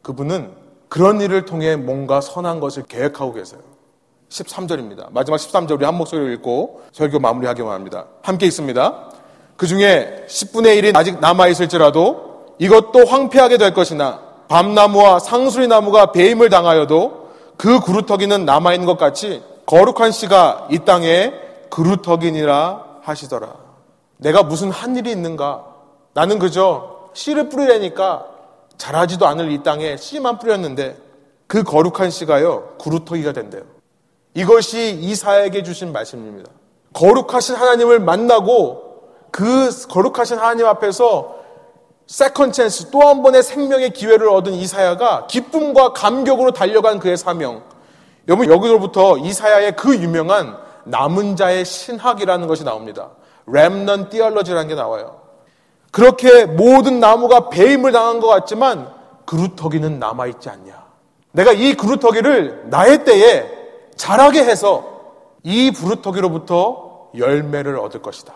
그분은 0.03 0.53
그런 0.89 1.21
일을 1.21 1.45
통해 1.45 1.77
뭔가 1.77 2.21
선한 2.21 2.61
것을 2.61 2.85
계획하고 2.85 3.35
계세요. 3.35 3.61
13절입니다. 4.29 5.07
마지막 5.11 5.37
13절 5.37 5.73
우리 5.73 5.85
한 5.85 5.97
목소리로 5.97 6.31
읽고 6.33 6.83
설교 6.93 7.19
마무리하기만 7.19 7.73
합니다. 7.73 8.07
함께 8.23 8.47
있습니다. 8.47 9.11
그 9.57 9.67
중에 9.67 10.25
10분의 10.29 10.81
1이 10.81 10.97
아직 10.97 11.21
남아있을지라도 11.21 12.55
이것도 12.59 13.05
황폐하게 13.07 13.59
될 13.59 13.73
것이나 13.73 14.21
밤나무와 14.49 15.19
상수리 15.19 15.69
나무가 15.69 16.13
배임을 16.13 16.49
당하여도 16.51 17.26
그 17.57 17.81
구루터기는 17.81 18.45
남아있는 18.45 18.87
것 18.87 18.99
같이 18.99 19.43
거룩한 19.67 20.13
씨가 20.13 20.69
이 20.71 20.81
땅에 20.81 21.33
그루터기니라 21.71 23.01
하시더라. 23.03 23.55
내가 24.19 24.43
무슨 24.43 24.71
한 24.71 24.97
일이 24.97 25.11
있는가? 25.11 25.65
나는 26.15 26.39
그저 26.39 27.11
씨를 27.13 27.49
뿌리라니까 27.49 28.27
자라지도 28.77 29.27
않을 29.27 29.51
이 29.53 29.63
땅에 29.63 29.97
씨만 29.97 30.39
뿌렸는데 30.39 30.97
그 31.47 31.63
거룩한 31.63 32.11
씨가요, 32.11 32.75
구루터기가 32.79 33.33
된대요. 33.33 33.63
이것이 34.35 34.99
이사야에게 35.01 35.63
주신 35.63 35.93
말씀입니다. 35.93 36.51
거룩하신 36.93 37.55
하나님을 37.55 38.01
만나고 38.01 39.11
그 39.31 39.71
거룩하신 39.89 40.39
하나님 40.39 40.67
앞에서 40.67 41.37
second 42.07 42.53
chance 42.53 42.91
또 42.91 43.01
한 43.01 43.23
번의 43.23 43.43
생명의 43.43 43.91
기회를 43.91 44.29
얻은 44.29 44.53
이사야가 44.53 45.27
기쁨과 45.27 45.93
감격으로 45.93 46.53
달려간 46.53 46.99
그의 46.99 47.17
사명. 47.17 47.63
여러분 48.29 48.51
여기로부터 48.51 49.19
이사야의 49.19 49.77
그 49.77 49.97
유명한 49.97 50.57
남은 50.85 51.37
자의 51.37 51.65
신학이라는 51.65 52.47
것이 52.47 52.65
나옵니다. 52.65 53.11
렘넌 53.47 54.09
띠얼러지라는 54.09 54.69
게 54.69 54.75
나와요. 54.75 55.21
그렇게 55.91 56.45
모든 56.45 57.01
나무가 57.01 57.49
배임을 57.49 57.93
당한 57.93 58.21
것 58.21 58.29
같지만 58.29 58.93
그루터기는 59.25 59.99
남아있지 59.99 60.49
않냐. 60.49 60.87
내가 61.33 61.53
이 61.53 61.75
그루터기를 61.75 62.67
나의 62.71 63.05
때에 63.05 63.51
자라게 63.97 64.45
해서 64.45 64.85
이 65.43 65.71
부루터기로부터 65.71 67.11
열매를 67.17 67.79
얻을 67.79 68.03
것이다. 68.03 68.35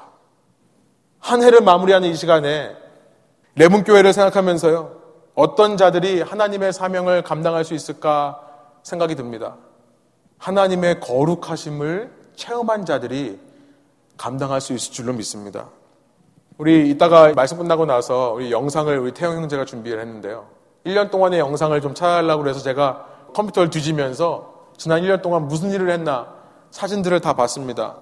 한 1.19 1.43
해를 1.43 1.61
마무리하는 1.61 2.09
이 2.09 2.15
시간에 2.15 2.80
레문교회를 3.61 4.15
생각하면서요. 4.15 4.91
어떤 5.35 5.77
자들이 5.77 6.23
하나님의 6.23 6.73
사명을 6.73 7.21
감당할 7.23 7.63
수 7.63 7.75
있을까 7.75 8.41
생각이 8.83 9.17
듭니다. 9.17 9.57
하나님의 10.39 11.01
거룩하심을 11.01 12.11
체험한 12.37 12.87
자들이 12.87 13.39
감당할 14.17 14.63
수 14.63 14.73
있을 14.73 14.95
줄로 14.95 15.13
믿습니다. 15.13 15.69
우리 16.57 16.89
이따가 16.89 17.35
말씀 17.35 17.59
끝나고 17.59 17.85
나서 17.85 18.33
우리 18.33 18.51
영상을 18.51 18.97
우리 18.99 19.13
태영 19.13 19.37
형제가 19.37 19.67
준비를 19.67 20.01
했는데요. 20.01 20.47
1년 20.87 21.11
동안의 21.11 21.39
영상을 21.39 21.79
좀 21.83 21.93
찾아달라고 21.93 22.49
해서 22.49 22.61
제가 22.61 23.05
컴퓨터를 23.35 23.69
뒤지면서 23.69 24.55
지난 24.79 25.03
1년 25.03 25.21
동안 25.21 25.49
무슨 25.49 25.71
일을 25.71 25.91
했나 25.91 26.29
사진들을 26.71 27.21
다 27.21 27.35
봤습니다. 27.35 27.97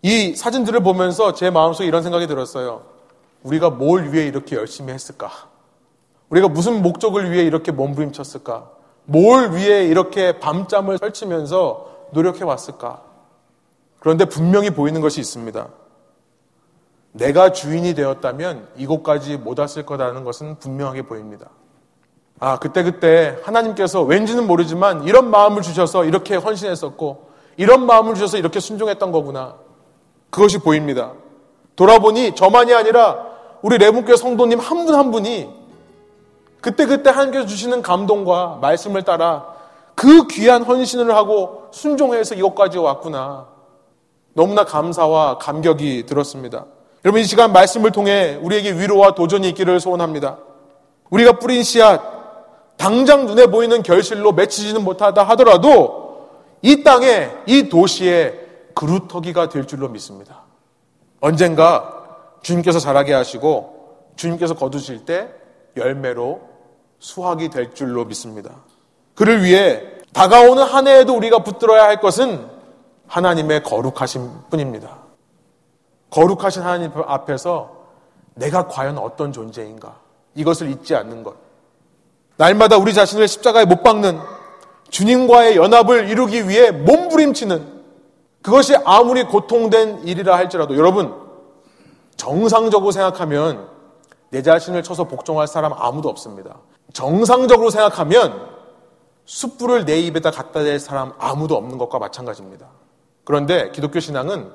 이 0.00 0.34
사진들을 0.34 0.80
보면서 0.80 1.34
제 1.34 1.50
마음속에 1.50 1.86
이런 1.86 2.02
생각이 2.02 2.26
들었어요. 2.26 2.93
우리가 3.44 3.70
뭘 3.70 4.12
위해 4.12 4.26
이렇게 4.26 4.56
열심히 4.56 4.92
했을까? 4.92 5.30
우리가 6.30 6.48
무슨 6.48 6.82
목적을 6.82 7.30
위해 7.30 7.44
이렇게 7.44 7.70
몸부림쳤을까? 7.70 8.70
뭘 9.04 9.52
위해 9.54 9.84
이렇게 9.84 10.40
밤잠을 10.40 10.98
설치면서 10.98 12.08
노력해 12.12 12.42
왔을까? 12.44 13.02
그런데 14.00 14.24
분명히 14.24 14.70
보이는 14.70 15.00
것이 15.00 15.20
있습니다. 15.20 15.68
내가 17.12 17.52
주인이 17.52 17.94
되었다면 17.94 18.68
이곳까지 18.76 19.36
못 19.36 19.58
왔을 19.58 19.86
거라는 19.86 20.24
것은 20.24 20.58
분명하게 20.58 21.02
보입니다. 21.02 21.50
아, 22.40 22.58
그때그때 22.58 23.38
하나님께서 23.44 24.02
왠지는 24.02 24.46
모르지만 24.46 25.04
이런 25.04 25.30
마음을 25.30 25.62
주셔서 25.62 26.04
이렇게 26.04 26.34
헌신했었고, 26.34 27.30
이런 27.56 27.86
마음을 27.86 28.14
주셔서 28.14 28.38
이렇게 28.38 28.58
순종했던 28.58 29.12
거구나. 29.12 29.54
그것이 30.30 30.58
보입니다. 30.58 31.12
돌아보니 31.76 32.34
저만이 32.34 32.74
아니라 32.74 33.33
우리 33.64 33.78
레몬교회 33.78 34.16
성도님 34.16 34.58
한 34.58 34.84
분한 34.84 34.94
한 34.94 35.10
분이 35.10 35.48
그때그때 36.60 37.08
하나님께서 37.08 37.46
주시는 37.46 37.80
감동과 37.80 38.58
말씀을 38.60 39.04
따라 39.04 39.46
그 39.94 40.26
귀한 40.26 40.62
헌신을 40.62 41.14
하고 41.16 41.68
순종해서 41.70 42.34
이것까지 42.34 42.76
왔구나. 42.76 43.46
너무나 44.34 44.66
감사와 44.66 45.38
감격이 45.38 46.04
들었습니다. 46.04 46.66
여러분 47.06 47.22
이 47.22 47.24
시간 47.24 47.54
말씀을 47.54 47.90
통해 47.90 48.38
우리에게 48.42 48.72
위로와 48.72 49.14
도전이 49.14 49.48
있기를 49.48 49.80
소원합니다. 49.80 50.36
우리가 51.08 51.38
뿌린 51.38 51.62
씨앗 51.62 52.02
당장 52.76 53.24
눈에 53.24 53.46
보이는 53.46 53.82
결실로 53.82 54.32
맺히지는 54.32 54.84
못하다 54.84 55.22
하더라도 55.22 56.28
이 56.60 56.82
땅에 56.82 57.30
이 57.46 57.70
도시에 57.70 58.40
그루터기가 58.74 59.48
될 59.48 59.66
줄로 59.66 59.88
믿습니다. 59.88 60.42
언젠가 61.22 62.03
주님께서 62.44 62.78
자라게 62.78 63.14
하시고 63.14 64.12
주님께서 64.16 64.54
거두실 64.54 65.04
때 65.04 65.28
열매로 65.76 66.40
수확이 67.00 67.48
될 67.48 67.74
줄로 67.74 68.04
믿습니다. 68.04 68.50
그를 69.14 69.42
위해 69.42 69.82
다가오는 70.12 70.62
한 70.62 70.86
해에도 70.86 71.16
우리가 71.16 71.40
붙들어야 71.42 71.84
할 71.84 72.00
것은 72.00 72.48
하나님의 73.08 73.64
거룩하신 73.64 74.30
뿐입니다. 74.50 74.98
거룩하신 76.10 76.62
하나님 76.62 76.92
앞에서 76.94 77.72
내가 78.34 78.68
과연 78.68 78.98
어떤 78.98 79.32
존재인가 79.32 79.96
이것을 80.34 80.68
잊지 80.70 80.94
않는 80.94 81.24
것. 81.24 81.34
날마다 82.36 82.76
우리 82.76 82.92
자신을 82.92 83.26
십자가에 83.26 83.64
못 83.64 83.82
박는 83.82 84.20
주님과의 84.90 85.56
연합을 85.56 86.08
이루기 86.08 86.48
위해 86.48 86.70
몸부림치는 86.70 87.74
그것이 88.42 88.76
아무리 88.84 89.24
고통된 89.24 90.06
일이라 90.06 90.36
할지라도 90.36 90.76
여러분 90.76 91.23
정상적으로 92.24 92.90
생각하면 92.90 93.68
내 94.30 94.40
자신을 94.40 94.82
쳐서 94.82 95.04
복종할 95.04 95.46
사람 95.46 95.74
아무도 95.74 96.08
없습니다. 96.08 96.56
정상적으로 96.94 97.68
생각하면 97.68 98.48
숯불을 99.26 99.84
내 99.84 100.00
입에다 100.00 100.30
갖다 100.30 100.62
댈 100.62 100.80
사람 100.80 101.12
아무도 101.18 101.54
없는 101.54 101.76
것과 101.76 101.98
마찬가지입니다. 101.98 102.66
그런데 103.24 103.70
기독교 103.72 104.00
신앙은 104.00 104.50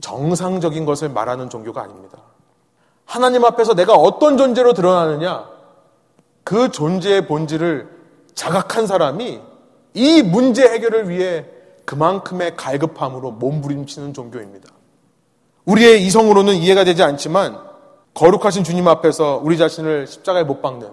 정상적인 0.00 0.84
것을 0.84 1.08
말하는 1.08 1.48
종교가 1.48 1.82
아닙니다. 1.82 2.18
하나님 3.04 3.44
앞에서 3.44 3.74
내가 3.74 3.94
어떤 3.94 4.36
존재로 4.36 4.72
드러나느냐, 4.72 5.48
그 6.42 6.72
존재의 6.72 7.28
본질을 7.28 7.88
자각한 8.34 8.88
사람이 8.88 9.40
이 9.94 10.22
문제 10.22 10.68
해결을 10.68 11.08
위해 11.08 11.46
그만큼의 11.84 12.56
갈급함으로 12.56 13.30
몸부림치는 13.30 14.14
종교입니다. 14.14 14.71
우리의 15.64 16.04
이성으로는 16.06 16.54
이해가 16.54 16.84
되지 16.84 17.02
않지만 17.02 17.58
거룩하신 18.14 18.64
주님 18.64 18.88
앞에서 18.88 19.40
우리 19.42 19.56
자신을 19.56 20.06
십자가에 20.06 20.44
못 20.44 20.60
박는 20.60 20.90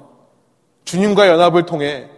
주님과 0.86 1.28
연합을 1.28 1.66
통해 1.66 2.10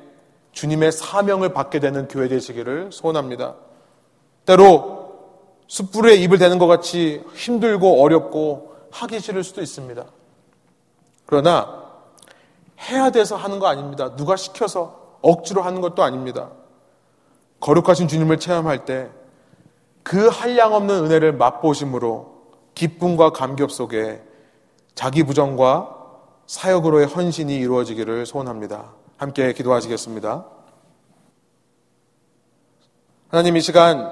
주님의 0.51 0.91
사명을 0.91 1.53
받게 1.53 1.79
되는 1.79 2.07
교회 2.07 2.27
되시기를 2.27 2.91
소원합니다. 2.91 3.55
때로 4.45 5.01
숯불에 5.67 6.15
입을 6.15 6.37
대는 6.37 6.59
것 6.59 6.67
같이 6.67 7.23
힘들고 7.35 8.03
어렵고 8.03 8.75
하기 8.91 9.19
싫을 9.19 9.43
수도 9.43 9.61
있습니다. 9.61 10.03
그러나 11.25 11.81
해야 12.89 13.09
돼서 13.11 13.37
하는 13.37 13.59
거 13.59 13.67
아닙니다. 13.67 14.15
누가 14.15 14.35
시켜서 14.35 15.17
억지로 15.21 15.61
하는 15.61 15.79
것도 15.79 16.03
아닙니다. 16.03 16.49
거룩하신 17.61 18.07
주님을 18.07 18.39
체험할 18.39 18.85
때 18.85 19.09
그 20.03 20.27
한량 20.27 20.73
없는 20.73 21.05
은혜를 21.05 21.33
맛보심으로 21.33 22.30
기쁨과 22.81 23.29
감격 23.29 23.69
속에 23.69 24.23
자기 24.95 25.21
부정과 25.21 25.97
사역으로의 26.47 27.05
헌신이 27.05 27.55
이루어지기를 27.57 28.25
소원합니다. 28.25 28.93
함께 29.17 29.53
기도하시겠습니다. 29.53 30.45
하나님 33.29 33.55
이 33.55 33.61
시간 33.61 34.11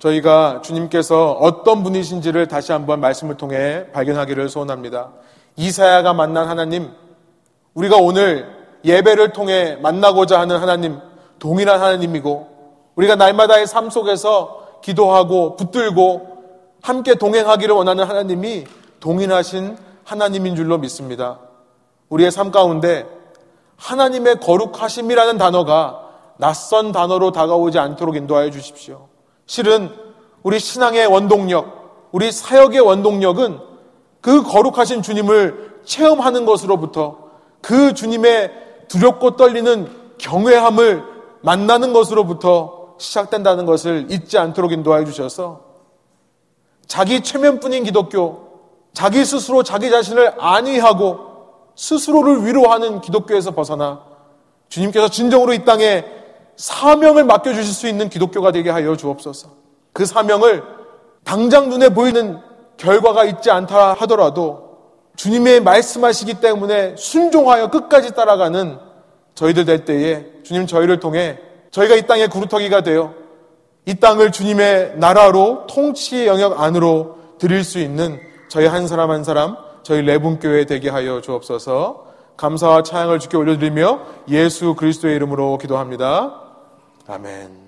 저희가 0.00 0.62
주님께서 0.64 1.30
어떤 1.34 1.84
분이신지를 1.84 2.48
다시 2.48 2.72
한번 2.72 2.98
말씀을 2.98 3.36
통해 3.36 3.86
발견하기를 3.92 4.48
소원합니다. 4.48 5.12
이사야가 5.54 6.12
만난 6.12 6.48
하나님, 6.48 6.90
우리가 7.74 7.98
오늘 7.98 8.52
예배를 8.84 9.32
통해 9.32 9.76
만나고자 9.76 10.40
하는 10.40 10.58
하나님, 10.58 10.98
동일한 11.38 11.80
하나님이고, 11.80 12.48
우리가 12.96 13.14
날마다의 13.14 13.68
삶 13.68 13.90
속에서 13.90 14.80
기도하고 14.82 15.54
붙들고 15.54 16.35
함께 16.86 17.16
동행하기를 17.16 17.74
원하는 17.74 18.04
하나님이 18.04 18.64
동일하신 19.00 19.76
하나님인 20.04 20.54
줄로 20.54 20.78
믿습니다. 20.78 21.40
우리의 22.10 22.30
삶 22.30 22.52
가운데 22.52 23.08
하나님의 23.76 24.38
거룩하심이라는 24.38 25.36
단어가 25.36 26.00
낯선 26.36 26.92
단어로 26.92 27.32
다가오지 27.32 27.80
않도록 27.80 28.14
인도하여 28.14 28.52
주십시오. 28.52 29.08
실은 29.46 29.90
우리 30.44 30.60
신앙의 30.60 31.08
원동력, 31.08 32.10
우리 32.12 32.30
사역의 32.30 32.78
원동력은 32.78 33.58
그 34.20 34.44
거룩하신 34.44 35.02
주님을 35.02 35.80
체험하는 35.84 36.46
것으로부터 36.46 37.18
그 37.62 37.94
주님의 37.94 38.52
두렵고 38.86 39.34
떨리는 39.34 39.90
경외함을 40.18 41.02
만나는 41.40 41.92
것으로부터 41.92 42.94
시작된다는 42.98 43.66
것을 43.66 44.06
잊지 44.08 44.38
않도록 44.38 44.70
인도하여 44.70 45.04
주셔서 45.04 45.65
자기 46.86 47.20
최면뿐인 47.20 47.84
기독교, 47.84 48.46
자기 48.92 49.24
스스로 49.24 49.62
자기 49.62 49.90
자신을 49.90 50.34
안위하고 50.38 51.18
스스로를 51.74 52.46
위로하는 52.46 53.00
기독교에서 53.00 53.50
벗어나 53.50 54.00
주님께서 54.68 55.08
진정으로 55.08 55.52
이 55.52 55.64
땅에 55.64 56.04
사명을 56.56 57.24
맡겨주실 57.24 57.74
수 57.74 57.86
있는 57.86 58.08
기독교가 58.08 58.50
되게 58.52 58.70
하여 58.70 58.96
주옵소서. 58.96 59.48
그 59.92 60.06
사명을 60.06 60.62
당장 61.24 61.68
눈에 61.68 61.90
보이는 61.90 62.40
결과가 62.76 63.24
있지 63.24 63.50
않다 63.50 63.94
하더라도 63.94 64.66
주님의 65.16 65.60
말씀하시기 65.60 66.34
때문에 66.40 66.94
순종하여 66.96 67.68
끝까지 67.70 68.14
따라가는 68.14 68.78
저희들 69.34 69.64
될 69.64 69.84
때에 69.84 70.26
주님 70.42 70.66
저희를 70.66 71.00
통해 71.00 71.38
저희가 71.70 71.94
이 71.94 72.06
땅의 72.06 72.28
구루터기가 72.28 72.82
되어 72.82 73.12
이 73.86 73.94
땅을 73.94 74.32
주님의 74.32 74.94
나라로 74.96 75.66
통치의 75.68 76.26
영역 76.26 76.60
안으로 76.60 77.18
드릴 77.38 77.62
수 77.64 77.78
있는 77.78 78.20
저희 78.48 78.66
한 78.66 78.88
사람 78.88 79.10
한 79.10 79.22
사람 79.22 79.56
저희 79.82 80.02
레분교회 80.02 80.66
되게 80.66 80.90
하여 80.90 81.20
주옵소서 81.20 82.06
감사와 82.36 82.82
찬양을 82.82 83.20
주께 83.20 83.36
올려드리며 83.36 84.00
예수 84.28 84.74
그리스도의 84.74 85.16
이름으로 85.16 85.56
기도합니다. 85.58 86.42
아멘. 87.06 87.65